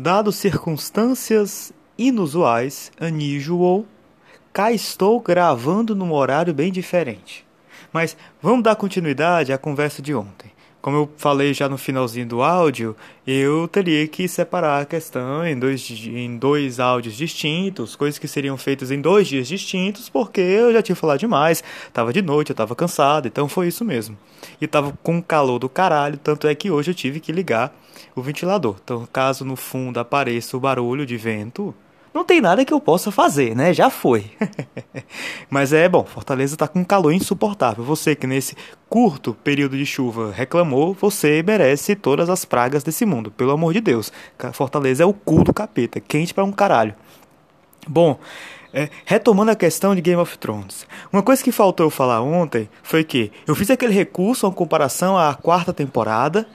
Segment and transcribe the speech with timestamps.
[0.00, 3.84] Dado circunstâncias inusuais, unusual,
[4.52, 7.44] cá estou gravando num horário bem diferente.
[7.92, 10.52] Mas vamos dar continuidade à conversa de ontem.
[10.80, 12.96] Como eu falei já no finalzinho do áudio,
[13.26, 18.56] eu teria que separar a questão em dois, em dois áudios distintos, coisas que seriam
[18.56, 22.54] feitas em dois dias distintos, porque eu já tinha falado demais, estava de noite, eu
[22.54, 24.16] estava cansado, então foi isso mesmo.
[24.60, 27.74] E estava com calor do caralho, tanto é que hoje eu tive que ligar
[28.14, 28.76] o ventilador.
[28.82, 31.74] Então, caso no fundo apareça o barulho de vento,
[32.12, 33.72] não tem nada que eu possa fazer, né?
[33.72, 34.30] Já foi.
[35.50, 37.84] Mas é bom, Fortaleza está com um calor insuportável.
[37.84, 38.56] Você que nesse
[38.88, 43.80] curto período de chuva reclamou, você merece todas as pragas desse mundo, pelo amor de
[43.80, 44.12] Deus.
[44.52, 46.94] Fortaleza é o cu do capeta, quente para um caralho.
[47.86, 48.18] Bom,
[48.72, 52.68] é, retomando a questão de Game of Thrones, uma coisa que faltou eu falar ontem
[52.82, 56.46] foi que eu fiz aquele recurso em comparação à quarta temporada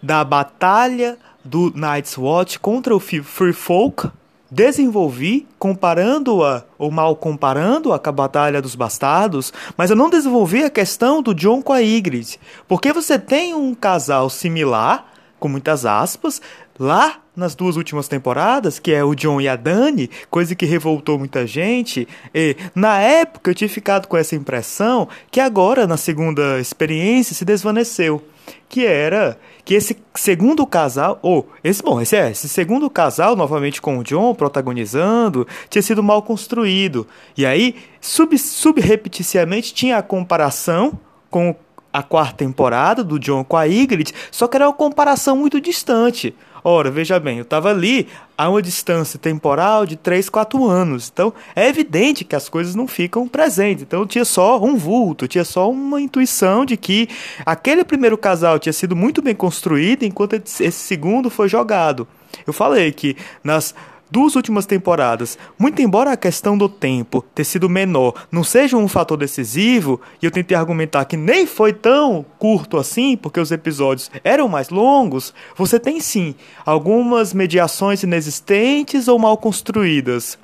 [0.00, 4.08] da batalha do Night's Watch contra o Free Folk,
[4.52, 10.68] desenvolvi comparando-a, ou mal comparando-a com a Batalha dos Bastardos, mas eu não desenvolvi a
[10.68, 15.10] questão do John com a Ygritte, porque você tem um casal similar,
[15.40, 16.42] com muitas aspas,
[16.78, 21.18] lá nas duas últimas temporadas, que é o John e a Dani, coisa que revoltou
[21.18, 22.06] muita gente.
[22.34, 27.44] E na época eu tinha ficado com essa impressão que agora na segunda experiência se
[27.46, 28.22] desvaneceu
[28.68, 33.80] que era que esse segundo casal, ou esse bom, esse é, esse segundo casal novamente
[33.80, 37.06] com o John protagonizando, tinha sido mal construído.
[37.36, 40.98] E aí, sub subrepeticiamente tinha a comparação
[41.30, 41.54] com
[41.92, 46.34] a quarta temporada do John com a Ygritte, só que era uma comparação muito distante.
[46.64, 48.06] Ora, veja bem, eu estava ali
[48.38, 51.10] a uma distância temporal de 3, 4 anos.
[51.12, 53.82] Então, é evidente que as coisas não ficam presentes.
[53.82, 57.08] Então, tinha só um vulto, tinha só uma intuição de que
[57.44, 62.06] aquele primeiro casal tinha sido muito bem construído, enquanto esse segundo foi jogado.
[62.46, 63.74] Eu falei que nas
[64.12, 68.86] duas últimas temporadas, muito embora a questão do tempo ter sido menor não seja um
[68.86, 74.10] fator decisivo, e eu tentei argumentar que nem foi tão curto assim, porque os episódios
[74.22, 76.34] eram mais longos, você tem sim
[76.66, 80.38] algumas mediações inexistentes ou mal construídas.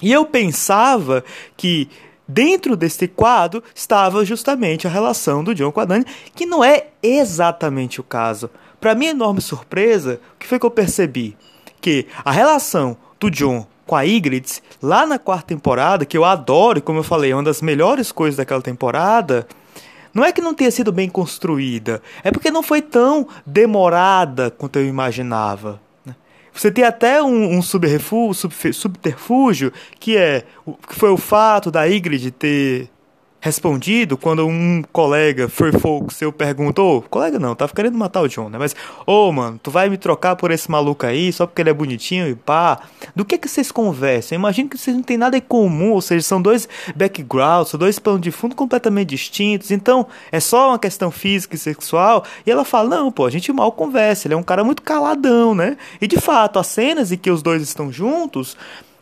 [0.00, 1.24] E eu pensava
[1.56, 1.88] que
[2.28, 6.86] dentro deste quadro estava justamente a relação do John com a Dani, que não é
[7.02, 8.48] exatamente o caso.
[8.80, 11.36] Para minha enorme surpresa, o que foi que eu percebi?
[11.86, 16.82] Que a relação do John com a Ygritte, lá na quarta temporada, que eu adoro,
[16.82, 19.46] como eu falei, é uma das melhores coisas daquela temporada,
[20.12, 24.80] não é que não tenha sido bem construída, é porque não foi tão demorada quanto
[24.80, 25.80] eu imaginava.
[26.04, 26.16] Né?
[26.52, 30.42] Você tem até um, um subterfúgio, que é
[30.88, 32.90] que foi o fato da Ygritte ter
[33.40, 38.48] respondido quando um colega Free Folk seu perguntou, colega não, tava querendo matar o John,
[38.48, 38.58] né?
[38.58, 38.74] Mas,
[39.06, 41.74] ô, oh, mano, tu vai me trocar por esse maluco aí só porque ele é
[41.74, 42.80] bonitinho e pá.
[43.14, 44.36] Do que que vocês conversam?
[44.36, 47.98] Imagino que vocês não têm nada em comum, ou seja, são dois backgrounds, são dois
[47.98, 49.70] planos de fundo completamente distintos.
[49.70, 52.24] Então, é só uma questão física e sexual.
[52.44, 55.54] E ela fala: "Não, pô, a gente mal conversa, ele é um cara muito caladão,
[55.54, 58.56] né?" E de fato, as cenas em que os dois estão juntos,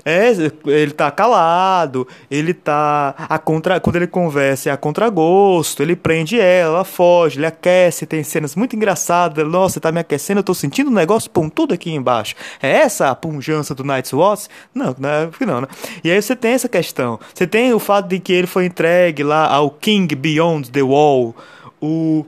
[0.04, 0.32] é,
[0.66, 6.38] ele tá calado, ele tá a contra, quando ele conversa é a contragosto, ele prende
[6.38, 10.54] ela, ela foge, ele aquece, tem cenas muito engraçadas, nossa, tá me aquecendo, eu tô
[10.54, 12.34] sentindo um negócio tudo aqui embaixo.
[12.62, 14.48] É essa a punjança do Night's Watch?
[14.74, 15.68] Não, não, é, não, né?
[16.02, 17.18] E aí você tem essa questão.
[17.32, 21.34] Você tem o fato de que ele foi entregue lá ao King Beyond the Wall,
[21.80, 22.26] o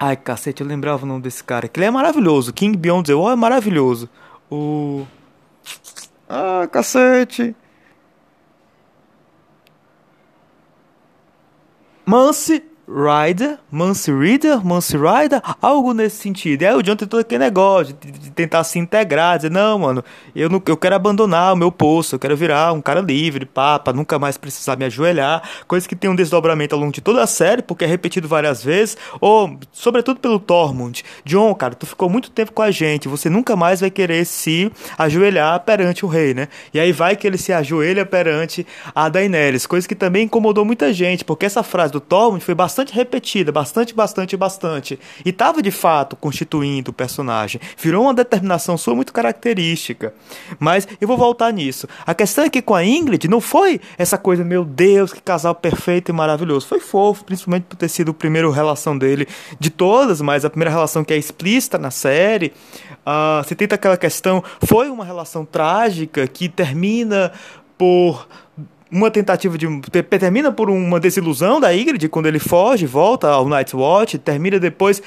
[0.00, 2.52] Ai, cacete, eu lembrava o nome desse cara, que ele é maravilhoso.
[2.52, 4.08] King Beyond the Wall é maravilhoso.
[4.48, 5.04] O
[6.28, 7.54] ah, cacete.
[12.06, 16.62] Mance Rider, Mance Reader, Mance Rider, algo nesse sentido.
[16.62, 19.78] E aí o John tem todo aquele negócio de, de, tentar se integrar, dizer, não,
[19.78, 20.02] mano,
[20.34, 23.78] eu, não, eu quero abandonar o meu posto, eu quero virar um cara livre, pá,
[23.78, 25.42] pra nunca mais precisar me ajoelhar.
[25.66, 28.64] Coisa que tem um desdobramento ao longo de toda a série, porque é repetido várias
[28.64, 31.04] vezes, ou, sobretudo pelo Tormund.
[31.26, 34.72] John, cara, tu ficou muito tempo com a gente, você nunca mais vai querer se
[34.96, 36.48] ajoelhar perante o rei, né?
[36.72, 40.90] E aí vai que ele se ajoelha perante a Daenerys, coisa que também incomodou muita
[40.90, 45.00] gente, porque essa frase do Tormund foi bastante bastante repetida, bastante, bastante, bastante.
[45.24, 47.60] E estava de fato constituindo o personagem.
[47.76, 50.14] Virou uma determinação sua muito característica.
[50.60, 51.88] Mas eu vou voltar nisso.
[52.06, 55.54] A questão é que com a Ingrid não foi essa coisa, meu Deus, que casal
[55.54, 56.68] perfeito e maravilhoso.
[56.68, 59.26] Foi fofo, principalmente por ter sido a primeira relação dele
[59.58, 62.52] de todas, mas a primeira relação que é explícita na série.
[63.04, 67.32] Uh, você tenta aquela questão, foi uma relação trágica que termina
[67.76, 68.28] por
[68.90, 69.66] uma tentativa de.
[70.18, 75.02] termina por uma desilusão da Ygritte quando ele foge, volta ao Night's Watch, termina depois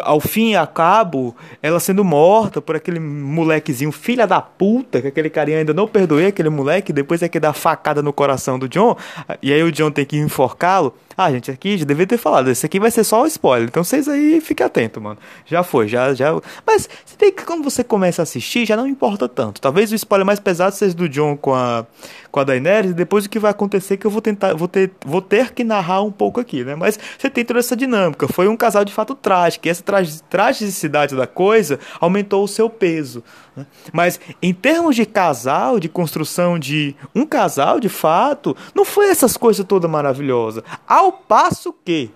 [0.00, 5.08] ao fim e a cabo, ela sendo morta por aquele molequezinho, filha da puta, que
[5.08, 8.68] aquele carinha ainda não perdoei aquele moleque, depois é que dá facada no coração do
[8.68, 8.96] John,
[9.42, 10.94] e aí o John tem que enforcá-lo.
[11.16, 13.84] Ah, gente, aqui já devia ter falado, esse aqui vai ser só o spoiler, então
[13.84, 15.18] vocês aí fiquem atentos, mano.
[15.46, 16.32] Já foi, já, já.
[16.66, 19.60] Mas você tem que, quando você começa a assistir, já não importa tanto.
[19.60, 21.86] Talvez o spoiler mais pesado seja do John com a,
[22.30, 24.68] com a Daenerys, e depois o que vai acontecer é que eu vou tentar, vou
[24.68, 26.74] ter, vou ter que narrar um pouco aqui, né?
[26.74, 28.26] Mas você tem toda essa dinâmica.
[28.28, 32.68] Foi um casal de fato trágico, e essa tra tragicidade da coisa aumentou o seu
[32.68, 33.22] peso.
[33.56, 33.66] Né?
[33.92, 39.36] Mas em termos de casal, de construção de um casal de fato, não foi essas
[39.36, 40.64] coisas todas maravilhosas.
[40.86, 42.10] Ao passo que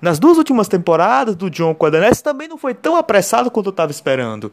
[0.00, 3.66] nas duas últimas temporadas do John com a Daenerys também não foi tão apressado quanto
[3.66, 4.52] eu estava esperando.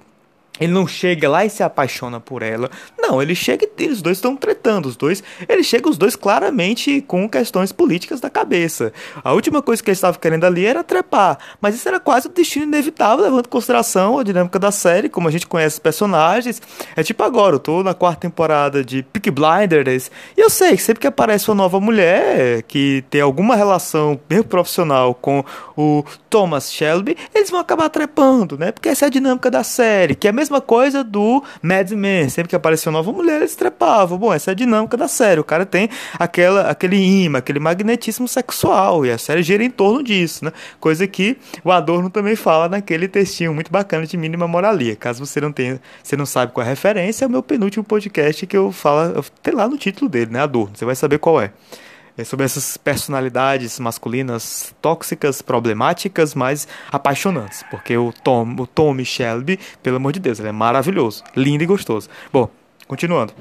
[0.59, 2.69] Ele não chega lá e se apaixona por ela.
[2.97, 4.87] Não, ele chega e os dois estão tretando.
[4.87, 8.91] Os dois, ele chega os dois claramente com questões políticas da cabeça.
[9.23, 12.31] A última coisa que ele estava querendo ali era trepar, mas isso era quase o
[12.31, 16.61] destino inevitável, levando em consideração a dinâmica da série, como a gente conhece os personagens.
[16.95, 20.81] É tipo agora, eu tô na quarta temporada de Peak Blinders e eu sei que
[20.81, 25.43] sempre que aparece uma nova mulher que tem alguma relação bem profissional com
[25.75, 28.71] o Thomas Shelby, eles vão acabar trepando, né?
[28.71, 32.29] Porque essa é a dinâmica da série, que é mesmo mesma coisa do Mad Men.
[32.29, 34.17] Sempre que aparecia uma nova mulher, eles trepavam.
[34.17, 35.39] Bom, essa é a dinâmica da série.
[35.39, 39.05] O cara tem aquela, aquele imã, aquele magnetismo sexual.
[39.05, 40.51] E a série gira em torno disso, né?
[40.79, 44.95] Coisa que o Adorno também fala naquele textinho muito bacana de mínima moralia.
[44.95, 47.83] Caso você não tenha, você não sabe qual é a referência, é o meu penúltimo
[47.83, 50.41] podcast que eu falo, tem lá no título dele, né?
[50.41, 50.75] Adorno.
[50.75, 51.51] Você vai saber qual é
[52.17, 57.63] é sobre essas personalidades masculinas tóxicas, problemáticas, mas apaixonantes.
[57.69, 61.67] Porque o Tom, o Tommy Shelby, pelo amor de Deus, ele é maravilhoso, lindo e
[61.67, 62.09] gostoso.
[62.33, 62.49] Bom,
[62.87, 63.33] continuando.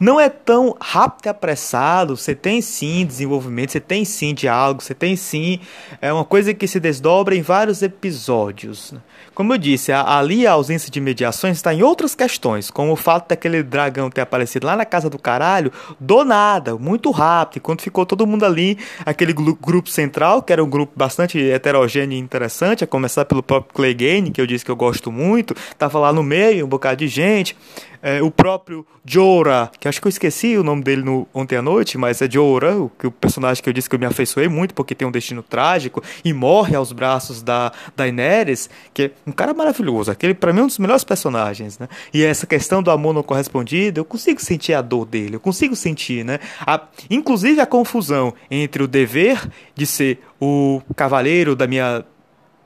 [0.00, 4.94] Não é tão rápido e apressado, você tem sim desenvolvimento, você tem sim diálogo, você
[4.94, 5.58] tem sim
[6.00, 8.94] é uma coisa que se desdobra em vários episódios.
[9.34, 13.28] Como eu disse, ali a ausência de mediações está em outras questões, como o fato
[13.28, 18.06] daquele dragão ter aparecido lá na casa do caralho, do nada, muito rápido, quando ficou
[18.06, 22.86] todo mundo ali, aquele grupo central, que era um grupo bastante heterogêneo e interessante, a
[22.86, 26.66] começar pelo próprio Clegane, que eu disse que eu gosto muito, tava lá no meio,
[26.66, 27.56] um bocado de gente,
[28.02, 31.62] é, o próprio Jorah, que acho que eu esqueci o nome dele no, ontem à
[31.62, 34.74] noite, mas é Jorah, o, o personagem que eu disse que eu me afeiçoei muito
[34.74, 39.54] porque tem um destino trágico e morre aos braços da Daenerys, que é um cara
[39.54, 40.10] maravilhoso.
[40.10, 41.88] Aquele, para mim, é um dos melhores personagens, né?
[42.12, 45.74] E essa questão do amor não correspondido, eu consigo sentir a dor dele, eu consigo
[45.74, 46.38] sentir, né?
[46.60, 52.04] A, inclusive a confusão entre o dever de ser o cavaleiro da minha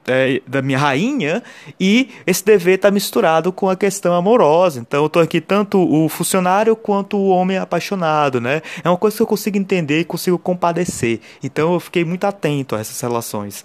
[0.06, 1.42] é, da minha rainha
[1.78, 4.80] e esse dever está misturado com a questão amorosa.
[4.80, 8.62] Então eu estou aqui tanto o funcionário quanto o homem apaixonado, né?
[8.82, 11.20] É uma coisa que eu consigo entender e consigo compadecer.
[11.42, 13.64] Então eu fiquei muito atento a essas relações.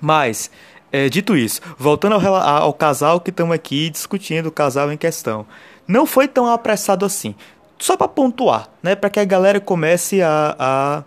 [0.00, 0.50] Mas
[0.92, 5.46] é, dito isso, voltando ao, ao casal que estamos aqui discutindo, o casal em questão,
[5.86, 7.34] não foi tão apressado assim.
[7.78, 8.94] Só para pontuar, né?
[8.94, 11.02] Para que a galera comece a, a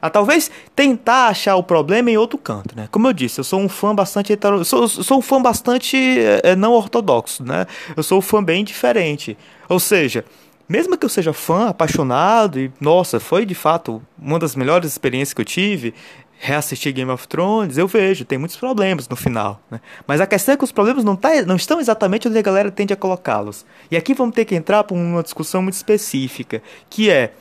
[0.00, 2.88] a talvez tentar achar o problema em outro canto, né?
[2.90, 4.64] Como eu disse, eu sou um fã bastante hetero...
[4.64, 5.96] sou, sou um fã bastante
[6.42, 7.66] é, não ortodoxo, né?
[7.96, 9.36] Eu sou um fã bem diferente.
[9.68, 10.24] Ou seja,
[10.68, 15.32] mesmo que eu seja fã, apaixonado e nossa, foi de fato uma das melhores experiências
[15.32, 15.94] que eu tive,
[16.38, 19.60] reassistir Game of Thrones, eu vejo, tem muitos problemas no final.
[19.70, 19.80] Né?
[20.06, 22.70] Mas a questão é que os problemas não, tá, não estão exatamente onde a galera
[22.70, 23.64] tende a colocá-los.
[23.90, 27.32] E aqui vamos ter que entrar para uma discussão muito específica, que é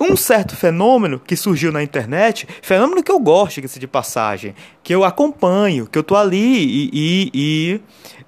[0.00, 5.04] um certo fenômeno que surgiu na internet, fenômeno que eu gosto de passagem, que eu
[5.04, 7.80] acompanho, que eu tô ali e, e, e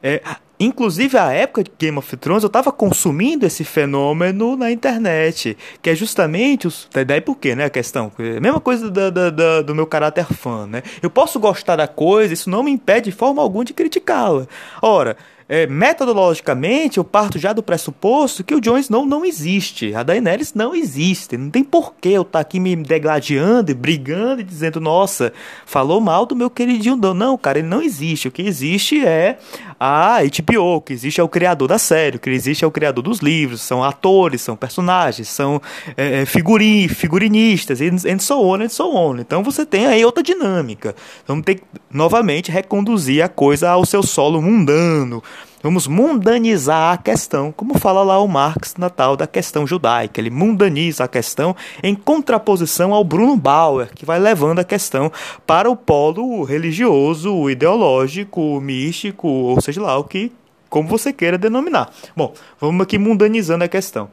[0.03, 0.21] é,
[0.65, 5.91] Inclusive, a época de Game of Thrones, eu estava consumindo esse fenômeno na internet, que
[5.91, 6.89] é justamente os.
[7.05, 7.65] Daí por quê, né?
[7.65, 8.13] A questão.
[8.17, 10.85] A mesma coisa da, da, do meu caráter fã, né?
[11.03, 14.47] Eu posso gostar da coisa, isso não me impede de forma alguma de criticá-la.
[14.81, 15.17] Ora,
[15.53, 19.95] é, metodologicamente, eu parto já do pressuposto que o Jon Snow não existe.
[19.95, 21.37] A Daenerys não existe.
[21.37, 25.31] Não tem porquê eu estar tá aqui me degladiando e brigando e dizendo, nossa,
[25.67, 27.13] falou mal do meu queridinho Don.
[27.13, 28.29] Não, cara, ele não existe.
[28.29, 29.39] O que existe é
[29.85, 33.03] a HBO, o que existe é o criador da série, que existe é o criador
[33.03, 35.61] dos livros, são atores, são personagens, são
[35.97, 39.19] é, é figurin, figurinistas, and so on, and so on.
[39.19, 40.95] Então você tem aí outra dinâmica.
[41.27, 45.21] Vamos ter que, novamente, reconduzir a coisa ao seu solo mundano,
[45.63, 50.21] Vamos mundanizar a questão, como fala lá o Marx na tal da questão judaica.
[50.21, 51.55] Ele mundaniza a questão
[51.85, 55.13] em contraposição ao Bruno Bauer, que vai levando a questão
[55.47, 60.33] para o polo religioso, ideológico, místico, ou seja lá o que,
[60.69, 61.91] como você queira denominar.
[62.17, 64.09] Bom, vamos aqui mundanizando a questão.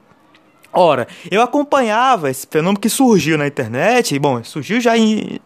[0.71, 5.39] Ora, eu acompanhava esse fenômeno que surgiu na internet, bom, surgiu já em.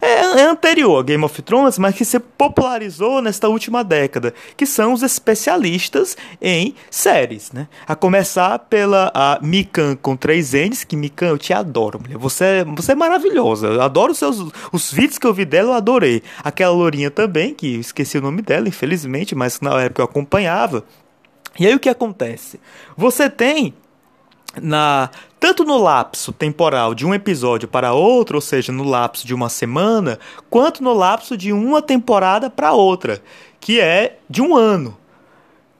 [0.00, 4.64] É, é, anterior a Game of Thrones, mas que se popularizou nesta última década, que
[4.64, 7.66] são os especialistas em séries, né?
[7.86, 12.18] A começar pela a Mikan com três N's, que Mikan eu te adoro, mulher.
[12.18, 13.66] Você, você é maravilhosa.
[13.66, 14.38] Eu adoro os seus
[14.72, 16.22] os vídeos que eu vi dela, eu adorei.
[16.44, 20.84] Aquela lourinha também, que esqueci o nome dela, infelizmente, mas na época eu acompanhava.
[21.58, 22.58] E aí o que acontece?
[22.96, 23.74] Você tem
[24.60, 29.34] na tanto no lapso temporal de um episódio para outro, ou seja, no lapso de
[29.34, 30.18] uma semana,
[30.48, 33.20] quanto no lapso de uma temporada para outra,
[33.58, 34.96] que é de um ano.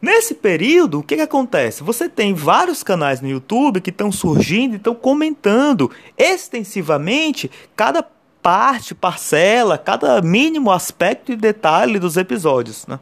[0.00, 1.84] Nesse período, o que, que acontece?
[1.84, 8.04] Você tem vários canais no YouTube que estão surgindo e estão comentando extensivamente cada
[8.42, 12.84] parte, parcela, cada mínimo aspecto e detalhe dos episódios.
[12.88, 12.98] Né?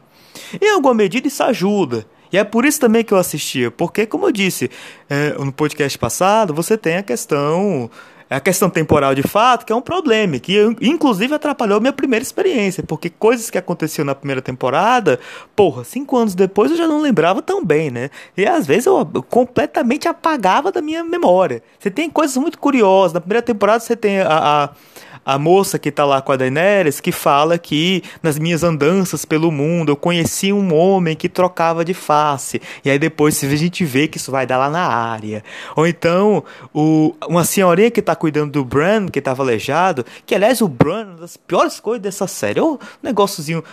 [0.61, 2.05] Em alguma medida, isso ajuda.
[2.31, 4.69] E é por isso também que eu assistia, porque, como eu disse
[5.09, 7.89] é, no podcast passado, você tem a questão
[8.31, 12.81] a questão temporal de fato, que é um problema, que inclusive atrapalhou minha primeira experiência,
[12.81, 15.19] porque coisas que aconteciam na primeira temporada,
[15.53, 18.09] porra, cinco anos depois eu já não lembrava tão bem, né?
[18.37, 21.61] E às vezes eu completamente apagava da minha memória.
[21.77, 23.11] Você tem coisas muito curiosas.
[23.11, 24.69] Na primeira temporada você tem a, a
[25.25, 29.51] a moça que está lá com a Daenerys, que fala que nas minhas andanças pelo
[29.51, 32.61] mundo eu conheci um homem que trocava de face.
[32.83, 35.43] E aí depois a gente vê que isso vai dar lá na área.
[35.75, 40.61] Ou então, o, uma senhorinha que está cuidando do Bran, que estava aleijado, que aliás
[40.61, 42.59] o Bran é uma das piores coisas dessa série.
[42.59, 43.63] É um negóciozinho.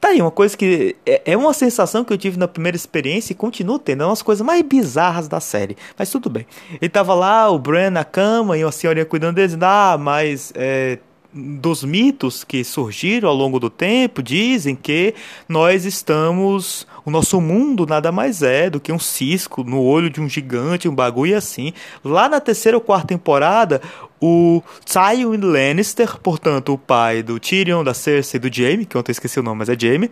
[0.00, 0.96] Tá aí, uma coisa que.
[1.06, 4.02] É, é uma sensação que eu tive na primeira experiência e continuo tendo.
[4.02, 5.76] É uma das coisas mais bizarras da série.
[5.98, 6.46] Mas tudo bem.
[6.80, 10.52] Ele tava lá, o Bran na cama, e uma senhorinha cuidando dele, ah, mas.
[10.54, 10.89] É,
[11.32, 15.14] dos mitos que surgiram ao longo do tempo dizem que
[15.48, 20.20] nós estamos o nosso mundo nada mais é do que um cisco no olho de
[20.20, 21.72] um gigante, um bagulho assim.
[22.04, 23.82] Lá na terceira ou quarta temporada,
[24.20, 29.00] o Tywin Lannister, portanto, o pai do Tyrion, da Cersei e do Jaime, que eu
[29.00, 30.08] ontem esqueci o nome, mas é Jaime,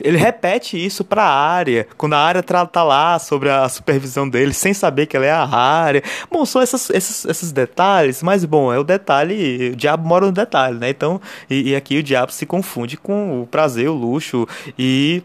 [0.00, 4.54] ele repete isso pra área, quando a área tá, tá lá sobre a supervisão dele,
[4.54, 6.02] sem saber que ela é a área.
[6.30, 10.78] Bom, são esses, esses detalhes, mas bom, é o detalhe, o diabo mora no detalhe,
[10.78, 10.88] né?
[10.88, 14.46] Então, e, e aqui o diabo se confunde com o prazer, o luxo
[14.78, 15.22] e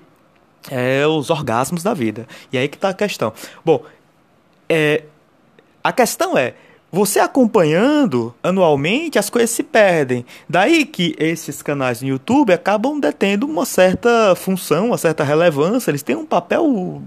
[0.69, 2.27] é, os orgasmos da vida.
[2.51, 3.33] E aí que está a questão.
[3.63, 3.83] Bom,
[4.69, 5.03] é,
[5.83, 6.53] a questão é,
[6.91, 10.23] você acompanhando anualmente, as coisas se perdem.
[10.47, 16.03] Daí que esses canais no YouTube acabam detendo uma certa função, uma certa relevância, eles
[16.03, 17.01] têm um papel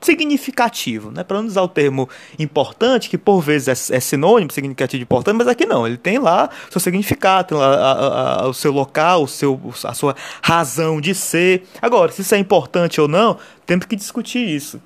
[0.00, 1.22] significativo, né?
[1.22, 5.36] Para não usar o termo importante, que por vezes é, é sinônimo, significativo de importante,
[5.36, 5.86] mas aqui não.
[5.86, 9.60] Ele tem lá seu significado, tem lá a, a, a, o seu local, o seu,
[9.84, 11.64] a sua razão de ser.
[11.82, 14.80] Agora, se isso é importante ou não, temos que discutir isso.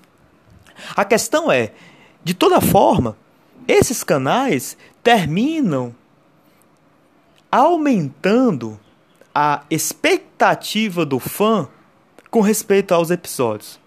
[0.96, 1.70] A questão é,
[2.24, 3.16] de toda forma,
[3.68, 5.94] esses canais terminam
[7.50, 8.80] aumentando
[9.32, 11.68] a expectativa do fã
[12.30, 13.83] com respeito aos episódios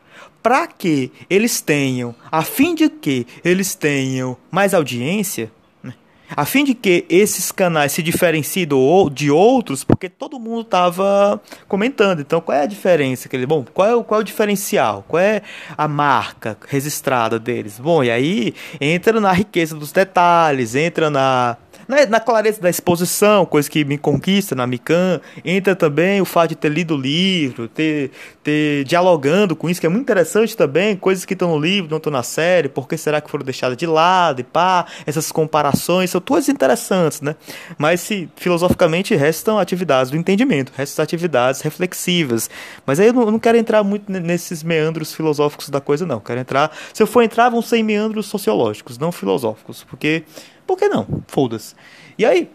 [0.48, 5.51] para que eles tenham, a fim de que eles tenham mais audiência,
[5.84, 5.94] né?
[6.34, 8.66] a fim de que esses canais se diferenciem
[9.12, 12.22] de outros, porque todo mundo estava comentando.
[12.22, 13.27] Então, qual é a diferença?
[13.46, 15.04] Bom, qual é, qual é o diferencial?
[15.06, 15.42] Qual é
[15.77, 17.77] a marca registrada deles?
[17.77, 23.46] Bom, e aí entra na riqueza dos detalhes, entra na na, na clareza da exposição,
[23.46, 27.67] coisa que me conquista na Mikan, entra também o fato de ter lido o livro,
[27.67, 28.12] ter,
[28.44, 31.98] ter dialogando com isso, que é muito interessante também, coisas que estão no livro, não
[31.98, 36.10] estão na série, por que será que foram deixadas de lado e pá, essas comparações,
[36.10, 37.36] são todas interessantes, né?
[37.77, 42.50] Mas se filosoficamente restam atividades do entendimento, restam atividades reflexivas.
[42.86, 46.20] Mas aí eu não, eu não quero entrar muito nesses meandros filosóficos da coisa, não.
[46.20, 46.72] Quero entrar.
[46.94, 50.24] Se eu for entrar, vão ser meandros sociológicos, não filosóficos, porque
[50.68, 51.08] por que não?
[51.28, 51.74] Foda-se.
[52.18, 52.52] E aí,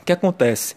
[0.00, 0.74] o que acontece?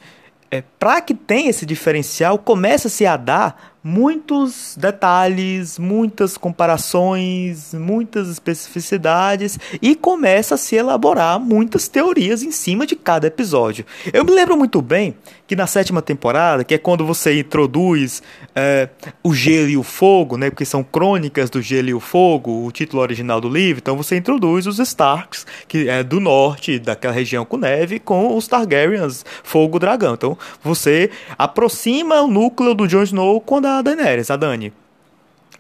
[0.52, 9.60] É, para que tenha esse diferencial, começa-se a dar muitos detalhes, muitas comparações, muitas especificidades
[9.82, 13.86] e começa a se elaborar muitas teorias em cima de cada episódio.
[14.14, 18.24] Eu me lembro muito bem que na sétima temporada, que é quando você introduz
[18.56, 18.88] é,
[19.22, 22.72] o gelo e o fogo, né, porque são crônicas do gelo e o fogo, o
[22.72, 27.44] título original do livro, então você introduz os Starks, que é do norte, daquela região
[27.44, 30.14] com neve, com os Targaryens, fogo dragão.
[30.14, 34.72] Então você aproxima o núcleo do Jon Snow quando a a Daenerys, a Dani.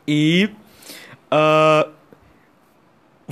[0.08, 0.50] E
[1.32, 1.89] uh,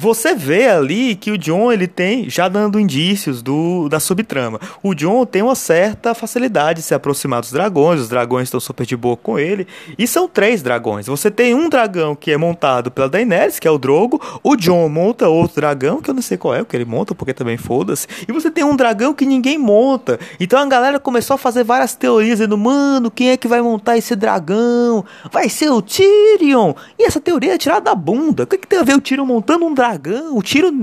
[0.01, 4.59] você vê ali que o John ele tem já dando indícios do da subtrama.
[4.81, 8.83] O John tem uma certa facilidade de se aproximar dos dragões, os dragões estão super
[8.83, 9.67] de boa com ele,
[9.99, 11.05] e são três dragões.
[11.05, 14.89] Você tem um dragão que é montado pela Daenerys, que é o Drogo, o John
[14.89, 17.57] monta outro dragão, que eu não sei qual é o que ele monta, porque também
[17.57, 20.19] foda-se, e você tem um dragão que ninguém monta.
[20.39, 23.97] Então a galera começou a fazer várias teorias dizendo, mano, quem é que vai montar
[23.97, 25.05] esse dragão?
[25.31, 26.73] Vai ser o Tyrion!
[26.97, 28.43] E essa teoria é tirada da bunda.
[28.43, 29.90] O que, que tem a ver o Tyrion montando um dragão?
[30.33, 30.81] O Tyrion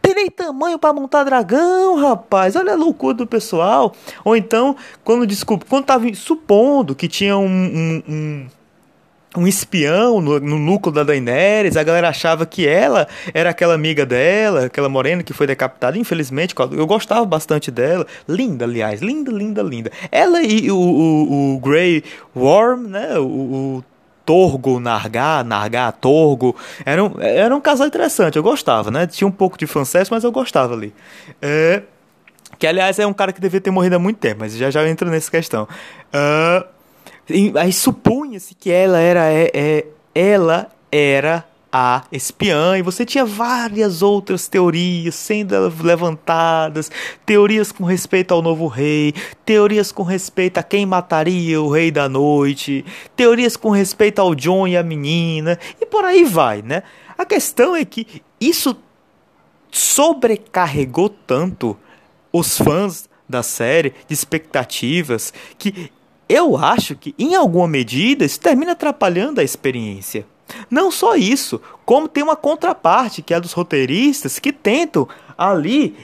[0.00, 2.56] tem nem tamanho para montar dragão, rapaz.
[2.56, 3.94] Olha a loucura do pessoal.
[4.24, 8.46] Ou então, quando desculpa, quando tava supondo que tinha um, um, um
[9.36, 14.04] um espião no, no, núcleo da Daenerys, a galera achava que ela era aquela amiga
[14.04, 19.62] dela, aquela morena que foi decapitada, infelizmente, eu gostava bastante dela, linda, aliás, linda, linda,
[19.62, 19.92] linda.
[20.10, 22.02] Ela e o, o, o Grey
[22.34, 23.84] Worm, né, o, o
[24.30, 26.54] Torgo, Nargá, Nargá, Torgo.
[26.86, 29.04] Era um, era um casal interessante, eu gostava, né?
[29.04, 30.94] Tinha um pouco de fanservice, mas eu gostava ali.
[31.42, 31.82] É,
[32.56, 34.88] que, aliás, é um cara que devia ter morrido há muito tempo, mas já já
[34.88, 35.66] entro nessa questão.
[36.14, 43.24] Uh, aí supunha-se que ela era, é, é, ela era a espiã, e você tinha
[43.24, 46.90] várias outras teorias sendo levantadas,
[47.24, 52.08] teorias com respeito ao novo rei, teorias com respeito a quem mataria o rei da
[52.08, 52.84] noite,
[53.14, 56.82] teorias com respeito ao John e a menina, e por aí vai, né?
[57.16, 58.76] A questão é que isso
[59.70, 61.76] sobrecarregou tanto
[62.32, 65.92] os fãs da série de expectativas que
[66.28, 70.26] eu acho que em alguma medida isso termina atrapalhando a experiência.
[70.70, 75.96] Não só isso, como tem uma contraparte, que é a dos roteiristas, que tentam ali,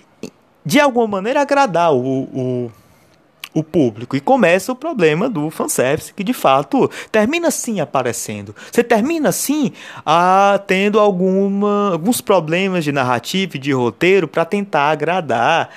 [0.64, 2.72] de alguma maneira, agradar o, o,
[3.54, 4.16] o público.
[4.16, 8.54] E começa o problema do fanservice, que de fato termina assim aparecendo.
[8.70, 9.72] Você termina assim
[10.04, 15.70] ah, tendo alguma, alguns problemas de narrativa e de roteiro para tentar agradar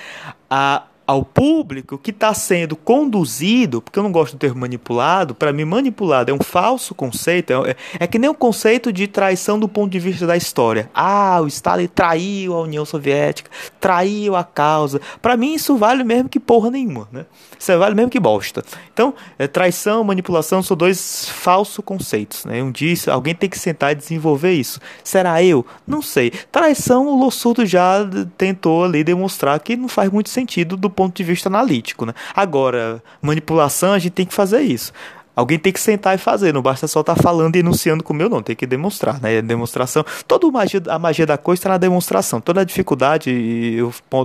[0.49, 5.51] a ao público que está sendo conduzido, porque eu não gosto do termo manipulado, para
[5.51, 9.67] mim manipulado é um falso conceito, é, é, que nem o conceito de traição do
[9.67, 10.87] ponto de vista da história.
[10.93, 13.49] Ah, o Stalin traiu a União Soviética,
[13.79, 15.01] traiu a causa.
[15.19, 17.25] Para mim isso vale mesmo que porra nenhuma, né?
[17.57, 18.63] Isso vale mesmo que bosta.
[18.93, 22.61] Então, é, traição, manipulação são dois falsos conceitos, né?
[22.61, 24.79] Um dia alguém tem que sentar e desenvolver isso.
[25.03, 25.65] Será eu?
[25.87, 26.29] Não sei.
[26.51, 31.23] Traição, o Lossurdo já tentou ali demonstrar que não faz muito sentido do ponto de
[31.23, 32.13] vista analítico, né?
[32.35, 34.91] Agora, manipulação, a gente tem que fazer isso.
[35.33, 38.13] Alguém tem que sentar e fazer, não basta só estar tá falando e enunciando o
[38.13, 39.41] meu, não, tem que demonstrar, né?
[39.41, 43.77] Demonstração, toda magia, a magia da coisa está na demonstração, toda a dificuldade e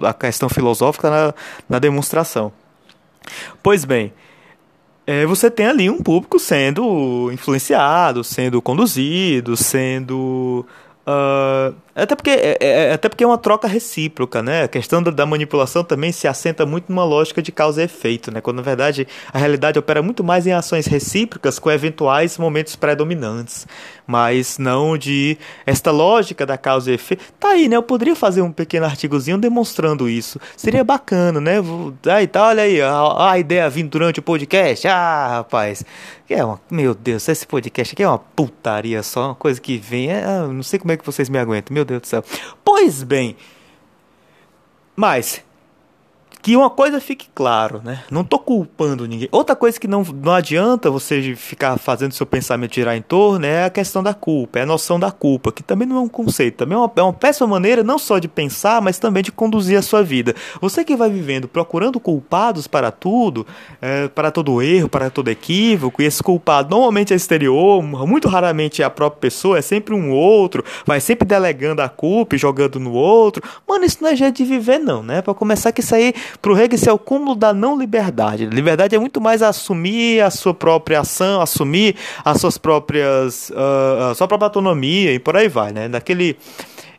[0.02, 1.34] a questão filosófica está na,
[1.68, 2.50] na demonstração.
[3.62, 4.12] Pois bem,
[5.06, 10.66] é, você tem ali um público sendo influenciado, sendo conduzido, sendo
[11.06, 14.64] Uh, até, porque, é, é, é, até porque é uma troca recíproca, né?
[14.64, 18.32] A questão da, da, manipulação também se assenta muito numa lógica de causa e efeito,
[18.32, 18.40] né?
[18.40, 23.66] Quando na verdade a realidade opera muito mais em ações recíprocas com eventuais momentos predominantes,
[24.06, 27.24] mas não de esta lógica da causa e efeito.
[27.38, 27.76] Tá aí, né?
[27.76, 30.40] Eu poderia fazer um pequeno artigozinho demonstrando isso.
[30.56, 31.56] Seria bacana, né?
[32.06, 34.88] Aí tá, olha aí, a, a ideia vindo durante o podcast.
[34.88, 35.84] Ah, rapaz,
[36.28, 40.10] é uma, meu Deus, esse podcast aqui é uma putaria só, uma coisa que vem.
[40.10, 42.24] É, ah, não sei como é que vocês me aguentam, meu Deus do céu.
[42.64, 43.36] Pois bem,
[44.96, 45.42] mas
[46.44, 48.04] que uma coisa fique claro, né?
[48.10, 49.26] Não tô culpando ninguém.
[49.32, 53.64] Outra coisa que não, não adianta você ficar fazendo seu pensamento girar em torno é
[53.64, 56.58] a questão da culpa, é a noção da culpa, que também não é um conceito,
[56.58, 59.78] também é uma, é uma péssima maneira não só de pensar, mas também de conduzir
[59.78, 60.34] a sua vida.
[60.60, 63.46] Você que vai vivendo procurando culpados para tudo,
[63.80, 68.82] é, para todo erro, para todo equívoco, e esse culpado normalmente é exterior, muito raramente
[68.82, 72.78] é a própria pessoa, é sempre um outro, vai sempre delegando a culpa e jogando
[72.78, 73.42] no outro.
[73.66, 75.22] Mano, isso não é jeito de viver, não, né?
[75.22, 78.46] Para começar, que isso aí para o Hegel, isso é o cúmulo da não liberdade.
[78.46, 84.14] Liberdade é muito mais assumir a sua própria ação, assumir as suas próprias, uh, a
[84.14, 85.88] sua própria autonomia e por aí vai, né?
[85.88, 86.36] Daquele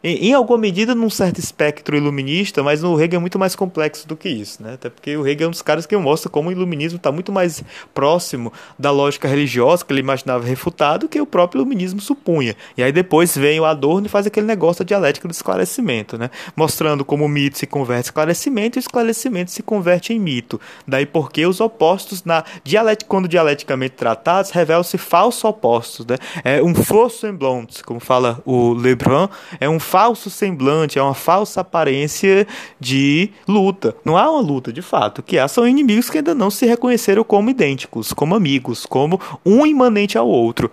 [0.06, 4.08] em, em, alguma medida num certo espectro iluminista, mas o Hegel é muito mais complexo
[4.08, 4.76] do que isso, né?
[4.76, 7.32] Até porque o Hegel é um dos caras que mostra como o iluminismo está muito
[7.32, 12.56] mais próximo da lógica religiosa que ele imaginava refutado que o próprio iluminismo supunha.
[12.78, 16.30] E aí depois vem o Adorno e faz aquele negócio da dialética do esclarecimento, né?
[16.56, 20.62] Mostrando como o mito se converte em esclarecimento e o esclarecimento se converte em mito.
[20.88, 26.18] Daí porque os opostos na dialética, quando dialeticamente tratados, revelam-se falsos opostos, né?
[26.44, 29.28] É um faux semblance, como fala o Lebrun,
[29.60, 32.46] é um falso semblante, é uma falsa aparência
[32.78, 33.96] de luta.
[34.04, 35.24] Não há uma luta, de fato.
[35.24, 39.66] Que há são inimigos que ainda não se reconheceram como idênticos, como amigos, como um
[39.66, 40.70] imanente ao outro.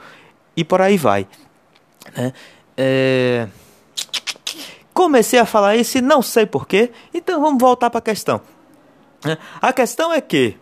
[0.56, 1.28] E por aí vai.
[2.16, 2.32] Né?
[2.76, 3.46] É...
[4.92, 6.90] comecei a falar isso e não sei porquê.
[7.14, 8.40] Então vamos voltar para a questão.
[9.60, 10.56] A questão é que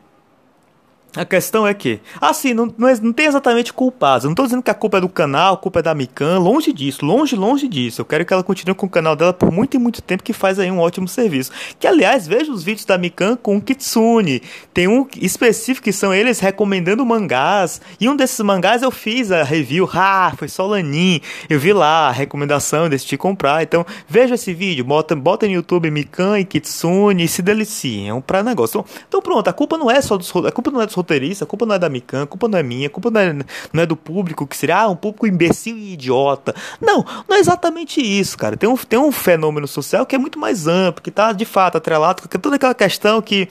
[1.17, 4.25] a questão é que, assim, não, não, é, não tem exatamente culpados.
[4.25, 6.73] Não estou dizendo que a culpa é do canal, a culpa é da Mikan, longe
[6.73, 8.01] disso, longe, longe disso.
[8.01, 10.33] Eu quero que ela continue com o canal dela por muito e muito tempo, que
[10.33, 11.51] faz aí um ótimo serviço.
[11.81, 14.41] Que, aliás, veja os vídeos da Mikan com o Kitsune.
[14.73, 17.81] Tem um específico que são eles recomendando mangás.
[18.01, 19.89] E um desses mangás eu fiz a review.
[19.93, 21.21] Ah, foi só Lanin.
[21.49, 23.63] Eu vi lá a recomendação, decidi comprar.
[23.63, 28.09] Então, veja esse vídeo, bota, bota no YouTube Mikan e Kitsune e se deliciem.
[28.09, 28.85] É um pra negócio.
[29.09, 31.00] Então, pronto, a culpa não é só dos, a culpa não é dos
[31.43, 33.33] a culpa não é da Mikan, a culpa não é minha, a culpa não é,
[33.73, 36.55] não é do público, que seria ah, um público imbecil e idiota.
[36.81, 38.57] Não, não é exatamente isso, cara.
[38.57, 41.77] Tem um, tem um fenômeno social que é muito mais amplo, que está de fato
[41.77, 43.49] atrelado com toda aquela questão que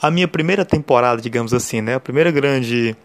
[0.00, 2.96] a minha primeira temporada, digamos assim, né, a primeira grande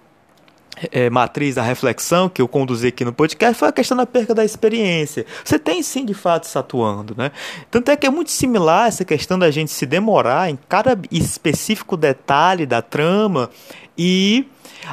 [0.91, 4.33] é, matriz da reflexão que eu conduzi aqui no podcast foi a questão da perca
[4.33, 5.25] da experiência.
[5.43, 7.31] Você tem sim de fato se atuando, né?
[7.69, 11.97] Tanto é que é muito similar essa questão da gente se demorar em cada específico
[11.97, 13.49] detalhe da trama
[13.97, 14.47] e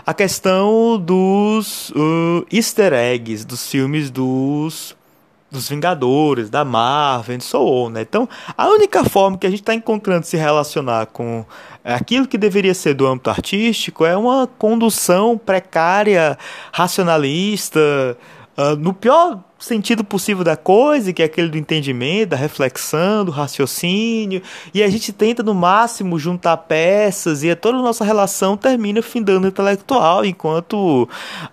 [0.05, 4.97] a questão dos uh, easter eggs dos filmes dos
[5.55, 8.03] dos Vingadores, da Marvel, e so on, né?
[8.03, 11.47] Então, a única forma que a gente está encontrando se relacionar com
[11.85, 16.39] aquilo que deveria ser do âmbito artístico é uma condução precária,
[16.73, 18.17] racionalista,
[18.57, 23.31] uh, no pior sentido possível da coisa, que é aquele do entendimento, da reflexão, do
[23.31, 24.43] raciocínio,
[24.73, 29.47] e a gente tenta no máximo juntar peças e toda a nossa relação termina findando
[29.47, 31.09] intelectual, enquanto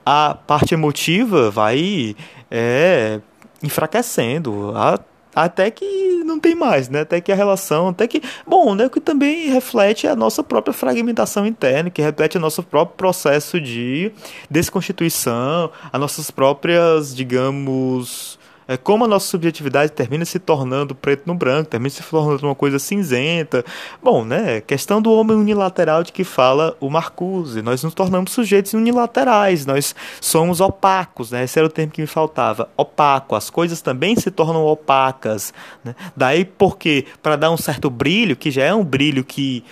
[0.06, 2.16] a parte emotiva vai
[2.50, 3.22] é,
[3.64, 4.74] enfraquecendo.
[4.76, 5.00] A,
[5.36, 5.86] até que
[6.26, 7.02] não tem mais, né?
[7.02, 11.46] Até que a relação, até que, bom, né, que também reflete a nossa própria fragmentação
[11.46, 14.12] interna, que reflete o nosso próprio processo de
[14.50, 18.40] desconstituição, as nossas próprias, digamos,
[18.72, 22.56] é como a nossa subjetividade termina se tornando preto no branco, termina se tornando uma
[22.56, 23.66] coisa cinzenta.
[24.02, 24.62] Bom, né?
[24.62, 27.62] Questão do homem unilateral de que fala o Marcuse.
[27.62, 31.44] Nós nos tornamos sujeitos unilaterais, nós somos opacos, né?
[31.44, 32.70] Esse era o termo que me faltava.
[32.78, 33.36] Opaco.
[33.36, 35.54] As coisas também se tornam opacas.
[35.84, 35.94] Né?
[36.16, 39.66] Daí porque, para dar um certo brilho, que já é um brilho que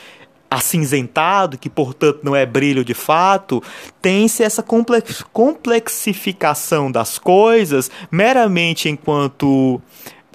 [0.50, 3.62] acinzentado, que portanto não é brilho de fato,
[4.02, 9.82] tem-se essa complex complexificação das coisas meramente enquanto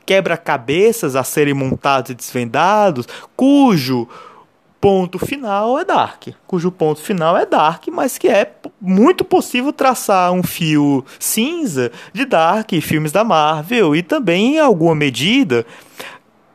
[0.06, 4.06] quebra-cabeças a serem montados e desvendados, cujo
[4.84, 10.30] ponto final é Dark, cujo ponto final é Dark, mas que é muito possível traçar
[10.30, 15.64] um fio cinza de Dark, filmes da Marvel e também em alguma medida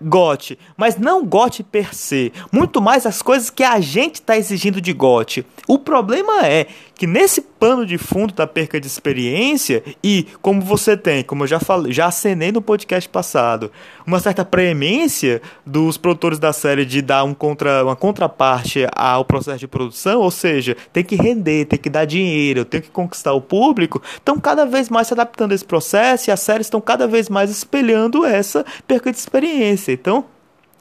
[0.01, 4.79] GOT, mas não GOT per se, muito mais as coisas que a gente está exigindo
[4.79, 5.45] de GOT.
[5.67, 6.67] O problema é
[6.99, 11.47] que nesse pano de fundo da perca de experiência e como você tem, como eu
[11.47, 13.71] já falei, já acenei no podcast passado,
[14.05, 19.59] uma certa preemência dos produtores da série de dar um contra, uma contraparte ao processo
[19.59, 23.39] de produção, ou seja, tem que render, tem que dar dinheiro, tem que conquistar o
[23.39, 27.07] público, estão cada vez mais se adaptando a esse processo e as séries estão cada
[27.07, 29.88] vez mais espelhando essa perca de experiência.
[29.93, 30.25] Então,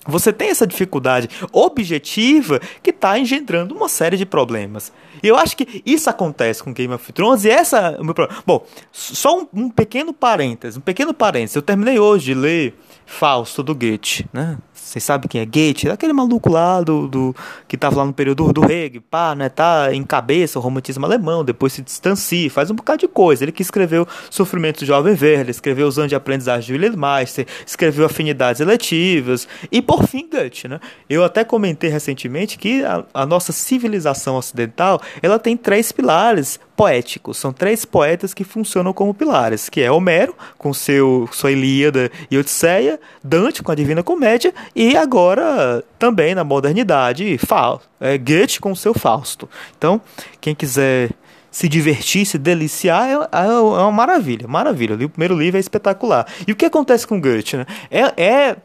[0.07, 4.91] você tem essa dificuldade objetiva que está engendrando uma série de problemas.
[5.23, 8.15] E eu acho que isso acontece com Game of Thrones e essa é o meu
[8.15, 8.43] problema.
[8.47, 11.57] Bom, só um, um pequeno parênteses, um pequeno parênteses.
[11.57, 14.57] Eu terminei hoje de ler Fausto do Goethe, né?
[14.89, 15.91] Vocês sabem quem é Goethe?
[15.91, 19.51] Aquele maluco lá do, do que estava lá no período do Hegel, pá, né?
[19.51, 23.45] Tá em cabeça o romantismo alemão, depois se distancia, faz um bocado de coisa.
[23.45, 27.47] Ele que escreveu Sofrimento do Jovem Verde, escreveu Os Anos de Aprendizagem de Wilhelm Meister,
[27.67, 30.81] escreveu Afinidades Eletivas e, por fim, Goethe, né?
[31.09, 37.37] Eu até comentei recentemente que a, a nossa civilização ocidental, ela tem três pilares poéticos.
[37.37, 42.39] São três poetas que funcionam como pilares, que é Homero, com seu sua Ilíada e
[42.39, 48.73] Odisseia, Dante com a Divina Comédia e agora também na modernidade, Fa é, Goethe com
[48.77, 49.49] seu Fausto.
[49.77, 50.01] Então,
[50.41, 51.11] quem quiser
[51.51, 54.95] se divertir, se deliciar, é, é, é uma maravilha, maravilha.
[54.95, 56.29] O primeiro livro é espetacular.
[56.47, 57.57] E o que acontece com Goethe?
[57.57, 57.67] Né?
[57.91, 58.57] É, é,